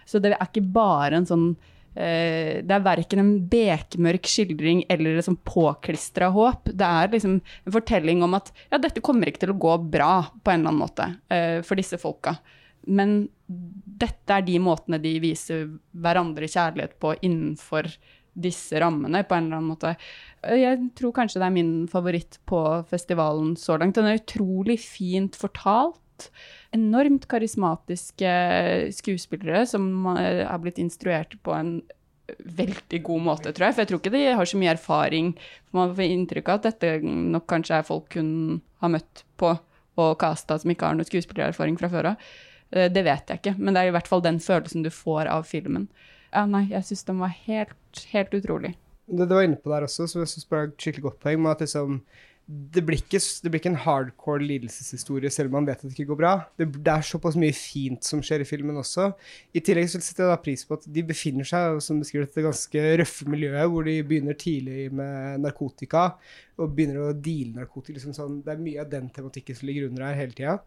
[0.09, 1.47] Så det er ikke bare en sånn
[1.95, 6.72] eh, det er verken en bekmørk skildring eller et sånn påklistra håp.
[6.72, 10.16] Det er liksom en fortelling om at ja, dette kommer ikke til å gå bra
[10.41, 12.37] på en eller annen måte eh, for disse folka.
[12.85, 17.89] Men dette er de måtene de viser hverandre kjærlighet på innenfor
[18.35, 19.95] disse rammene, på en eller annen måte.
[20.43, 22.61] Jeg tror kanskje det er min favoritt på
[22.91, 23.97] festivalen så langt.
[23.97, 26.01] Den er utrolig fint fortalt.
[26.74, 28.30] Enormt karismatiske
[28.96, 31.76] skuespillere som er blitt instruert på en
[32.38, 33.76] veldig god måte, tror jeg.
[33.76, 35.34] For jeg tror ikke de har så mye erfaring.
[35.76, 38.32] Man får inntrykk av at dette nok kanskje er folk hun
[38.82, 39.52] har møtt på
[40.00, 42.28] og casta som ikke har noe skuespillererfaring fra før av.
[42.74, 45.30] Eh, det vet jeg ikke, men det er i hvert fall den følelsen du får
[45.30, 45.86] av filmen.
[46.32, 48.74] Ja, nei, jeg syns den var helt, helt utrolig.
[49.06, 51.42] Det du var inne på der også, som jeg syns var et skikkelig godt poeng,
[51.44, 52.00] med at liksom,
[52.47, 55.95] det, blir ikke, det blir ikke en hardcore lidelseshistorie selv om man vet at det
[55.95, 56.32] ikke går bra.
[56.61, 59.07] Det, det, er såpass mye fint som skjer i filmen også.
[59.57, 62.45] I tillegg så setter jeg da pris på at de befinner seg som beskriver dette
[62.45, 66.11] ganske røffe miljøet, hvor de begynner tidlig med narkotika
[66.59, 67.97] og begynner å deale narkotika.
[67.97, 70.59] Liksom sånn, det er mye av den tematikken som ligger under her hele tida.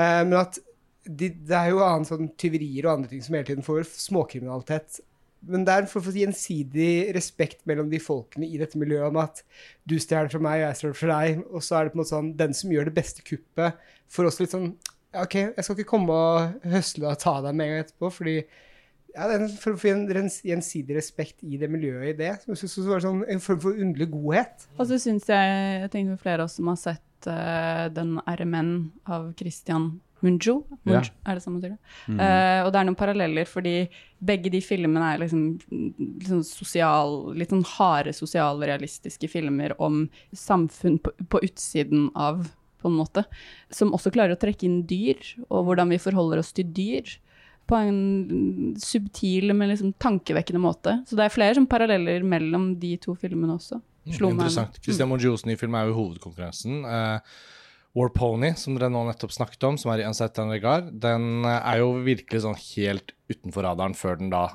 [0.00, 0.24] Eh,
[1.08, 5.00] de, det er jo annet sånn tyverier og andre ting som hele tiden får småkriminalitet.
[5.46, 9.20] Men det er for å få gjensidig respekt mellom de folkene i dette miljøet om
[9.22, 9.42] at
[9.88, 11.42] du stjeler fra meg, og jeg stjeler fra deg.
[11.52, 14.30] Og så er det på en måte sånn den som gjør det beste kuppet, får
[14.30, 14.70] også litt sånn
[15.18, 18.34] OK, jeg skal ikke komme og høsle og ta deg med en gang etterpå, fordi
[19.14, 22.32] ja, det er for å få en gjensidig respekt i det miljøet i det.
[22.42, 24.66] Som jeg synes var sånn en form for underlig godhet.
[24.76, 28.74] Og så syns jeg Jeg tenker flere av oss som har sett uh, den RMN
[29.08, 29.90] av Christian
[30.24, 30.54] Munjo,
[30.88, 31.00] ja.
[31.28, 31.76] er det samme man?
[32.10, 32.18] Mm.
[32.18, 33.74] Uh, og det er noen paralleller, fordi
[34.18, 35.44] begge de filmene er liksom,
[36.24, 42.42] liksom sosial, litt sånn harde sosialrealistiske filmer om samfunn på, på, utsiden av,
[42.82, 43.24] på en måte.
[43.74, 47.14] Som også klarer å trekke inn dyr, og hvordan vi forholder oss til dyr.
[47.68, 50.94] På en subtil, men liksom tankevekkende måte.
[51.06, 53.78] Så det er flere som paralleller mellom de to filmene også.
[54.16, 54.78] Slo Interessant.
[54.80, 55.12] Christian mm.
[55.12, 56.80] Monjos nye film er jo hovedkonkurransen.
[56.88, 57.20] Uh,
[57.96, 61.60] War Pony, som dere nå nettopp snakket om, som er i Unset Regard, den eh,
[61.72, 64.46] er jo virkelig sånn helt utenfor radaren før den da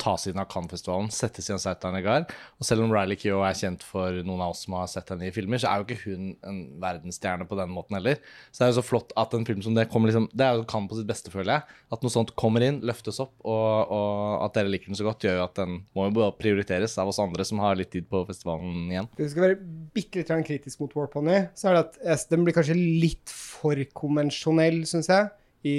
[0.00, 2.30] tas inn av Cannes-festivalen, settes i en Regard.
[2.58, 5.28] Og selv om Riley Keough er kjent for noen av oss som har sett henne
[5.28, 8.18] i filmer, så er jo ikke hun en verdensstjerne på den måten heller.
[8.50, 10.58] Så det er jo så flott at en film som det kommer liksom Det er
[10.58, 11.78] jo Cannes på sitt beste, føler jeg.
[11.94, 15.26] At noe sånt kommer inn, løftes opp, og, og at dere liker den så godt,
[15.26, 18.24] gjør jo at den må jo prioriteres av oss andre som har litt tid på
[18.28, 19.10] festivalen igjen.
[19.18, 19.60] Hvis vi skal være
[19.94, 21.86] bitte litt kritisk mot War Pony, så er det
[22.16, 25.30] at den blir kanskje litt for konvensjonell, syns jeg,
[25.62, 25.78] i,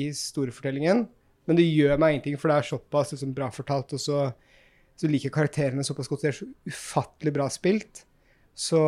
[0.00, 1.06] i storefortellingen.
[1.50, 4.20] Men det gjør meg ingenting, for det er såpass liksom, bra fortalt, og så,
[4.94, 6.22] så liker karakterene såpass godt.
[6.22, 8.04] Det er så ufattelig bra spilt.
[8.54, 8.78] Så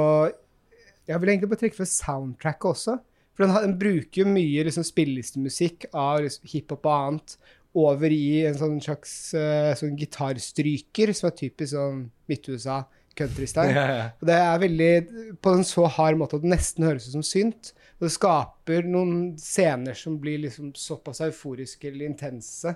[1.11, 2.95] jeg vil egentlig bare trekke fra soundtracket også.
[3.35, 7.37] For den, den bruker mye liksom, spillelistemusikk av liksom, hiphop og annet
[7.83, 12.83] over i en sånn slags uh, sånn gitarstryker, som er typisk sånn Midt-USA
[13.19, 13.73] countrystyle.
[13.75, 14.07] Ja, ja.
[14.21, 14.91] Og det er veldig
[15.45, 17.73] på en så hard måte at det nesten høres ut som synt.
[18.01, 22.73] Og det skaper noen scener som blir liksom såpass euforiske eller intense.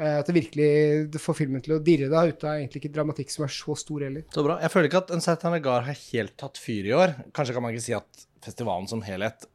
[0.00, 0.70] eh, At det virkelig
[1.14, 3.76] det får filmen til å dirre da, ut av egentlig ikke dramatikk som er så
[3.78, 4.24] stor heller.
[4.34, 4.58] Så bra.
[4.64, 7.14] Jeg føler ikke at En Certain Regard har helt tatt fyr i år.
[7.36, 9.46] Kanskje kan man ikke si at festivalen som helhet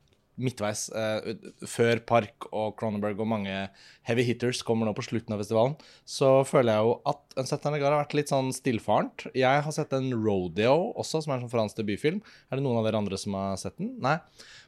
[0.41, 1.35] midtveis, eh,
[1.67, 3.53] før Park og Cronenberg og mange
[4.07, 7.75] heavy hitters kommer nå på slutten av festivalen, så føler jeg jo at En Certain
[7.75, 9.25] har vært litt sånn stillfarent.
[9.35, 12.21] Jeg har sett en Rodeo også, som er en sånn fransk debutfilm.
[12.47, 13.89] Er det noen av dere andre som har sett den?
[13.99, 14.15] Nei?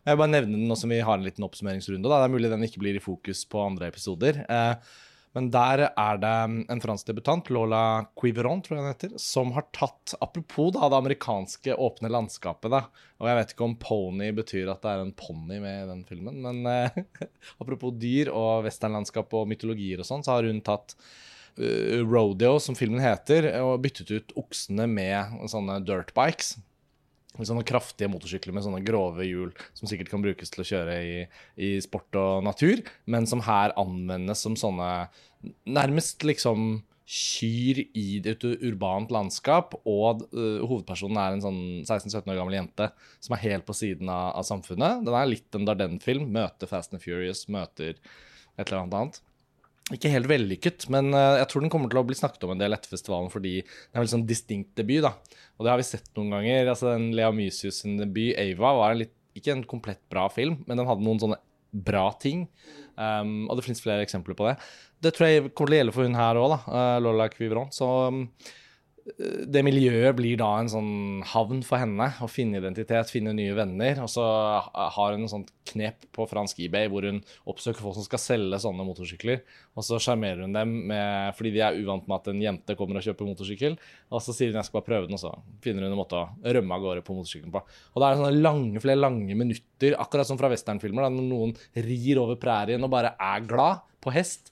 [0.03, 2.03] Jeg vil bare nevne den nå som vi har en liten oppsummeringsrunde.
[2.07, 2.20] Da.
[2.20, 4.43] Det er mulig den ikke blir i fokus på andre episoder.
[4.51, 4.76] Eh,
[5.38, 6.34] men der er det
[6.74, 10.98] en fransk debutant, Lola Quiveron, tror jeg hun heter, som har tatt Apropos da, det
[10.98, 12.80] amerikanske åpne landskapet, da.
[13.22, 16.02] Og jeg vet ikke om pony betyr at det er en ponni med i den
[16.10, 16.98] filmen, men eh,
[17.62, 22.78] apropos dyr og westernlandskap og mytologier og sånn, så har hun tatt uh, Rodeo, som
[22.80, 26.56] filmen heter, og byttet ut oksene med sånne dirtbikes.
[27.38, 31.18] Sånne kraftige motorsykler med sånne grove hjul som sikkert kan brukes til å kjøre i,
[31.62, 34.90] i sport og natur, men som her anvendes som sånne
[35.68, 42.42] nærmest liksom kyr i et urbant landskap, og uh, hovedpersonen er en sånn 16-17 år
[42.42, 42.90] gammel jente
[43.24, 45.06] som er helt på siden av, av samfunnet.
[45.08, 46.28] Den er litt en Darden-film.
[46.36, 49.22] Møter Fast and Furious, møter et eller annet annet.
[49.96, 52.60] Ikke helt vellykket, men uh, jeg tror den kommer til å bli snakket om en
[52.60, 55.00] del etter festivalen fordi det er en veldig sånn distinkt debut.
[55.06, 55.14] da.
[55.56, 56.74] Og det har vi sett noen ganger.
[56.74, 60.76] altså den Lea Mysius debut, 'Ava', var en litt, ikke en komplett bra film, men
[60.76, 61.40] den hadde noen sånne
[61.72, 62.50] bra ting.
[62.98, 64.56] Um, og det finnes flere eksempler på det.
[65.06, 67.70] Det tror jeg kommer til å gjelde for hun her òg, uh, Lola Quivron.
[67.74, 68.24] Så um,
[69.47, 70.89] det miljøet blir da en sånn
[71.32, 72.10] havn for henne.
[72.20, 74.01] Å finne identitet, finne nye venner.
[74.03, 74.24] Og så
[74.74, 78.60] har hun en sånn knep på fransk eBay hvor hun oppsøker folk som skal selge
[78.64, 79.43] sånne motorsykler.
[79.78, 82.99] Og så sjarmerer hun dem med, fordi de er uvant med at en jente kommer
[82.99, 83.78] og kjøper motorsykkel.
[84.12, 85.32] Og så sier hun jeg skal bare prøve den, og så
[85.64, 87.64] finner hun en måte å rømme av gårde på motorsykkelen på.
[87.93, 91.55] Og da er det sånne lange, flere lange minutter, akkurat som fra westernfilmer, når noen
[91.88, 94.51] rir over prærien og bare er glad på hest.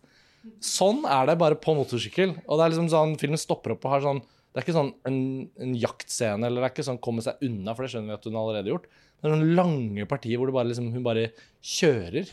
[0.64, 2.38] Sånn er det bare på motorsykkel.
[2.46, 4.24] Og det er liksom sånn, filmen stopper opp og har sånn
[4.56, 5.20] Det er ikke sånn en,
[5.60, 8.28] en jaktscene, eller det er ikke sånn komme seg unna, for det skjønner vi at
[8.30, 8.86] hun allerede har gjort.
[9.20, 11.26] Det er noen lange partier hvor bare liksom, hun bare
[11.60, 12.32] kjører.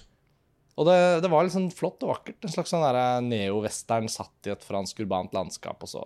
[0.79, 0.95] Og det,
[1.25, 2.39] det var sånn flott og vakkert.
[2.47, 5.83] En slags sånn der neo-western satt i et fransk urbant landskap.
[5.83, 6.05] Og så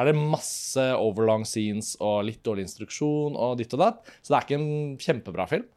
[0.00, 4.08] er det masse overlong scenes og litt dårlig instruksjon og ditt og datt.
[4.22, 5.68] Så det er ikke en kjempebra film.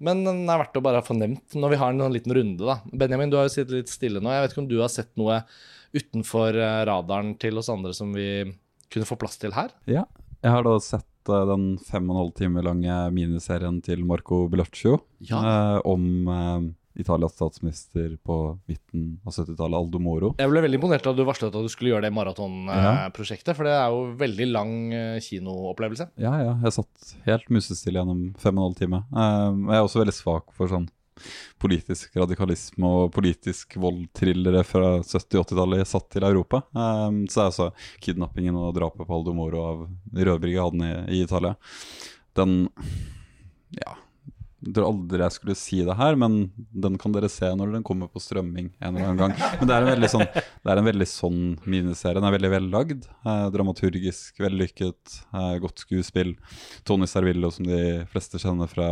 [0.00, 2.78] Men den er verdt å bare få nevnt når vi har en liten runde, da.
[2.88, 4.30] Benjamin, du har jo sittet litt stille nå.
[4.32, 5.42] Jeg vet ikke om du har sett noe
[5.92, 8.30] utenfor eh, radaren til oss andre som vi
[8.92, 9.70] kunne få plass til her?
[9.90, 10.04] Ja,
[10.42, 14.46] jeg har da sett eh, den fem og en halv time lange miniserien til Marco
[14.50, 16.68] Bellocchio eh, om eh,
[17.00, 18.36] Italias statsminister på
[18.68, 20.32] midten av 70-tallet, Aldo Moro.
[20.42, 22.16] Jeg ble veldig imponert da du varslet at du skulle gjøre det Ja.
[22.18, 26.10] maratonprosjektet, for det er jo veldig lang eh, kinoopplevelse.
[26.20, 29.02] Ja, ja, jeg satt helt musestille gjennom fem og en halv time.
[29.14, 30.88] Eh, jeg er også veldig svak for sånn
[31.60, 36.62] politisk radikalisme og politisk vold-thrillere fra 70-80-tallet satt til Europa.
[36.76, 37.70] Um, så er altså
[38.04, 39.82] kidnappingen og drapet på Aldo Moro av
[40.16, 41.56] Rødbrigaden i, i Italia.
[42.38, 42.70] Den
[43.80, 43.96] Ja.
[44.60, 46.34] Jeg tror aldri jeg skulle si det her, men
[46.84, 49.32] den kan dere se når den kommer på strømming en eller annen gang.
[49.56, 52.18] Men det er en veldig sånn, det er en veldig sånn miniserie.
[52.18, 53.06] Den er veldig vellagd.
[53.24, 55.16] Eh, dramaturgisk vellykket.
[55.32, 56.34] Eh, godt skuespill.
[56.84, 57.80] Tony Servillo, som de
[58.12, 58.90] fleste kjenner fra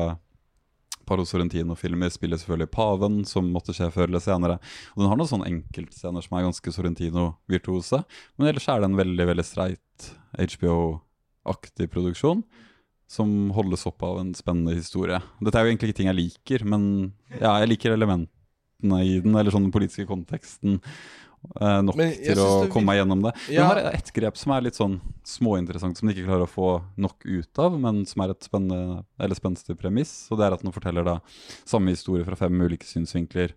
[1.08, 4.58] Paro Sorrentino-filmer, spiller selvfølgelig paven, som måtte skje før eller senere.
[4.94, 8.02] Og den har noen sånne enkeltscener som er ganske Sorrentino-virtuose.
[8.36, 12.44] Men ellers er det en veldig, veldig streit HBO-aktig produksjon
[13.08, 15.16] som holdes opp av en spennende historie.
[15.40, 16.82] Dette er jo egentlig ikke ting jeg liker, men
[17.38, 20.76] ja, jeg liker elementene i den, eller sånn den politiske konteksten,
[21.60, 22.70] eh, nok til å vi...
[22.72, 23.32] komme meg gjennom det.
[23.52, 23.62] Ja.
[23.62, 26.70] Den har ett grep som er litt sånn småinteressant, som de ikke klarer å få
[27.00, 31.06] nok ut av, men som er et spenstig premiss, og det er at den forteller
[31.06, 31.18] da
[31.68, 33.56] samme historie fra fem ulike synsvinkler.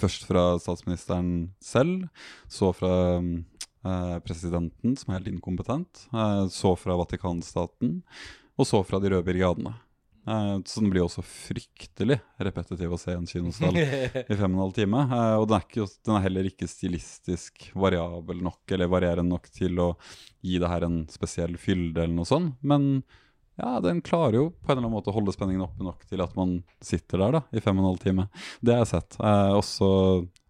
[0.00, 2.08] Først fra statsministeren selv,
[2.50, 8.00] så fra eh, presidenten, som er helt inkompetent, eh, så fra Vatikanstaten,
[8.54, 9.76] og så fra de røde brigadene.
[10.26, 14.62] Eh, så den blir også fryktelig repetitiv å se en kinosal i fem og en
[14.62, 15.02] halv time.
[15.04, 19.50] Eh, og den er, ikke, den er heller ikke stilistisk variabel nok, eller varierende nok
[19.52, 19.90] til å
[20.44, 22.56] gi det her en spesiell fylde eller noe sånt.
[22.64, 23.04] Men
[23.60, 26.24] ja, den klarer jo på en eller annen måte å holde spenningen oppe nok til
[26.24, 28.28] at man sitter der da, i fem og en halv time.
[28.64, 29.18] Det har jeg sett.
[29.20, 29.88] Eh, også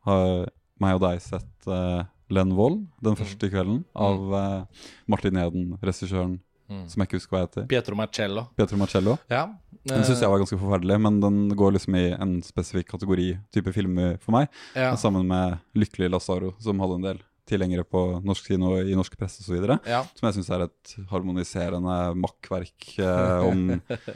[0.08, 0.48] har
[0.82, 2.00] meg og deg sett eh,
[2.34, 6.38] Len Wold den første kvelden av eh, Martin Eden, regissøren
[6.70, 6.86] Mm.
[6.88, 7.66] som jeg ikke husker hva heter.
[7.68, 8.46] Pietro Marcello.
[8.56, 9.18] Pietro Marcello.
[9.28, 9.44] Ja.
[9.84, 13.74] Den syns jeg var ganske forferdelig, men den går liksom i en spesifikk kategori type
[13.76, 14.48] filmer for meg.
[14.72, 14.94] ja.
[14.96, 19.44] Sammen med Lykkelig Lazaro, som hadde en del tilhengere på norsk kino i norsk presse
[19.44, 19.60] osv.
[19.84, 20.02] Ja.
[20.16, 23.66] Som jeg syns er et harmoniserende makkverk eh, om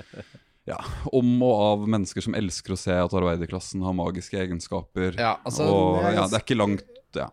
[0.70, 0.78] ja,
[1.12, 5.18] om og av mennesker som elsker å se at arbeiderklassen har magiske egenskaper.
[5.20, 7.30] Ja, altså, og ja, det er ikke langt ja.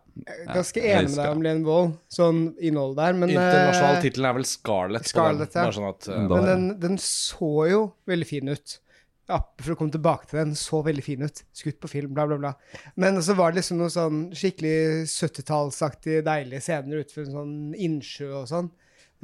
[0.54, 4.28] Ganske Ja, enig med deg om Lene Wold, sånn innhold der, men Internasjonal eh, tittel
[4.28, 5.04] er vel Scarlett.
[5.04, 5.68] på Scarlett, den.
[5.68, 5.76] ja.
[5.76, 8.78] Sånn at, uh, Men den, den så jo veldig fin ut.
[9.26, 11.42] Ja, for å komme tilbake til den, så veldig fin ut.
[11.56, 12.52] Skutt på film, bla, bla, bla.
[12.94, 17.56] Men så var det liksom noe sånn skikkelig 70-tallsaktig deilige scener utenfor en sånn
[17.88, 18.70] innsjø og sånn.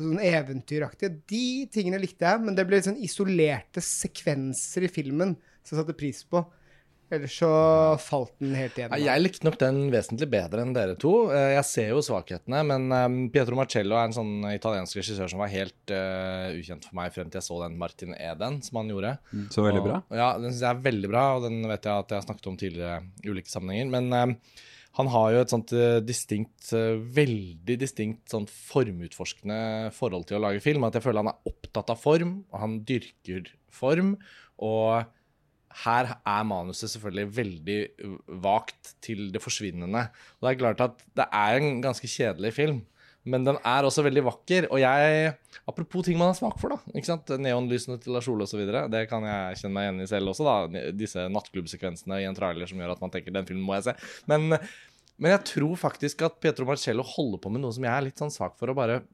[0.01, 1.13] Sånn eventyraktig.
[1.31, 5.85] De tingene likte jeg, men det ble litt sånn isolerte sekvenser i filmen som jeg
[5.85, 6.43] satte pris på.
[7.13, 7.49] Ellers så
[8.01, 9.05] falt den helt Ja, igjennom.
[9.05, 11.13] Jeg likte nok den vesentlig bedre enn dere to.
[11.31, 15.43] Eh, Jeg ser jo svakhetene, men um, Pietro Marcello er en sånn italiensk regissør som
[15.45, 18.89] var helt uh, ukjent for meg frem til jeg så den Martin Eden som han
[18.95, 19.15] gjorde.
[19.53, 20.03] Så veldig Og- bra.
[20.17, 22.51] Ja, den synes jeg er veldig bra, og den vet jeg at jeg har snakket
[22.55, 23.93] om tidligere i ulike sammenhenger.
[23.93, 24.35] Men uh,
[24.99, 30.43] han har jo et sånt eh, distinkt, eh, veldig distinkt sånt formutforskende forhold til å
[30.45, 30.85] lage film.
[30.85, 34.15] At jeg føler han er opptatt av form, og han dyrker form.
[34.61, 35.07] Og
[35.85, 37.79] her er manuset selvfølgelig veldig
[38.45, 40.07] vagt til det forsvinnende.
[40.39, 42.83] Og det er klart at det er en ganske kjedelig film.
[43.23, 44.69] Men den er også veldig vakker.
[44.75, 45.33] Og jeg
[45.69, 46.93] Apropos ting man har smak for, da.
[46.97, 47.29] ikke sant?
[47.39, 48.65] Neonlysene til Lars Ole osv.
[48.91, 50.87] Det kan jeg kjenne meg igjen i selv også, da.
[50.97, 53.95] Disse nattklubbsekvensene i en trailer som gjør at man tenker den filmen må jeg se.
[54.31, 54.57] Men,
[55.23, 58.19] men jeg tror faktisk at Pietro Marcello holder på med noe som jeg er litt
[58.19, 59.05] sånn svak for å bare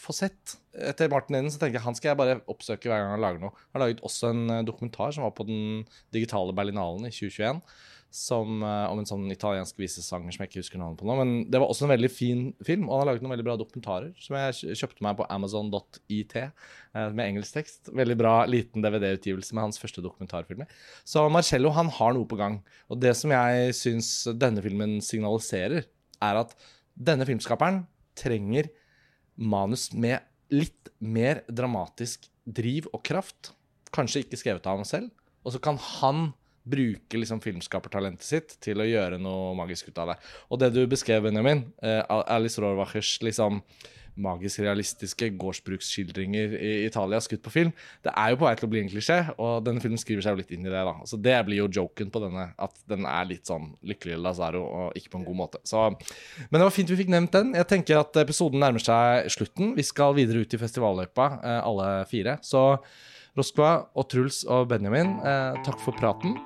[0.00, 0.56] få sett.
[0.74, 3.42] Etter Martin Eden så tenker jeg han skal jeg bare oppsøke hver gang han lager
[3.42, 3.54] noe.
[3.70, 7.62] Han har laget også en eh, dokumentar som var på den digitale Berlinalen i 2021.
[8.10, 11.14] Som, eh, om en sånn italiensk visesanger som jeg ikke husker navnet på nå.
[11.20, 13.54] Men det var også en veldig fin film, og han har laget noen veldig bra
[13.60, 16.50] dokumentarer som jeg kjøpte meg på amazon.it eh,
[16.96, 17.92] med engelsk tekst.
[18.02, 20.70] Veldig bra liten DVD-utgivelse med hans første dokumentarfilmer.
[21.06, 22.60] Så Marcello han har noe på gang.
[22.90, 25.86] Og det som jeg syns denne filmen signaliserer,
[26.20, 26.58] er at
[27.00, 27.84] denne filmskaperen
[28.18, 28.68] trenger
[29.40, 30.20] manus med
[30.52, 33.52] litt mer dramatisk driv og kraft.
[33.94, 35.10] Kanskje ikke skrevet av ham selv.
[35.44, 36.30] Og så kan han
[36.70, 40.18] bruke liksom filmskapertalentet sitt til å gjøre noe magisk ut av det.
[40.52, 43.62] Og det du beskrev, Benjamin, eh, Alice Rohrwachers liksom
[44.16, 47.72] magisk realistiske gårdsbruksskildringer i Italia skutt på film,
[48.04, 50.34] det er jo på vei til å bli en klisjé, og denne filmen skriver seg
[50.34, 50.82] jo litt inn i det.
[50.86, 50.96] da.
[51.06, 54.98] Så Det blir jo joken på denne, at den er litt sånn lykkelig Lazaro, og
[54.98, 55.62] ikke på en god måte.
[55.64, 55.86] Så,
[56.48, 57.54] men det var fint vi fikk nevnt den.
[57.58, 59.74] Jeg tenker at episoden nærmer seg slutten.
[59.78, 62.38] Vi skal videre ut i festivalløypa, eh, alle fire.
[62.46, 62.64] Så
[63.38, 66.36] Roskva og Truls og Benjamin, eh, takk for praten.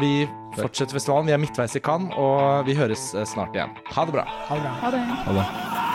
[0.00, 1.26] Vi fortsetter festivalen.
[1.26, 3.76] Vi er midtveis i Cannes, og vi høres eh, snart igjen.
[3.92, 4.24] Ha det bra.
[4.24, 4.74] Ha det bra.
[4.80, 5.06] Ha det.
[5.28, 5.89] Ha det.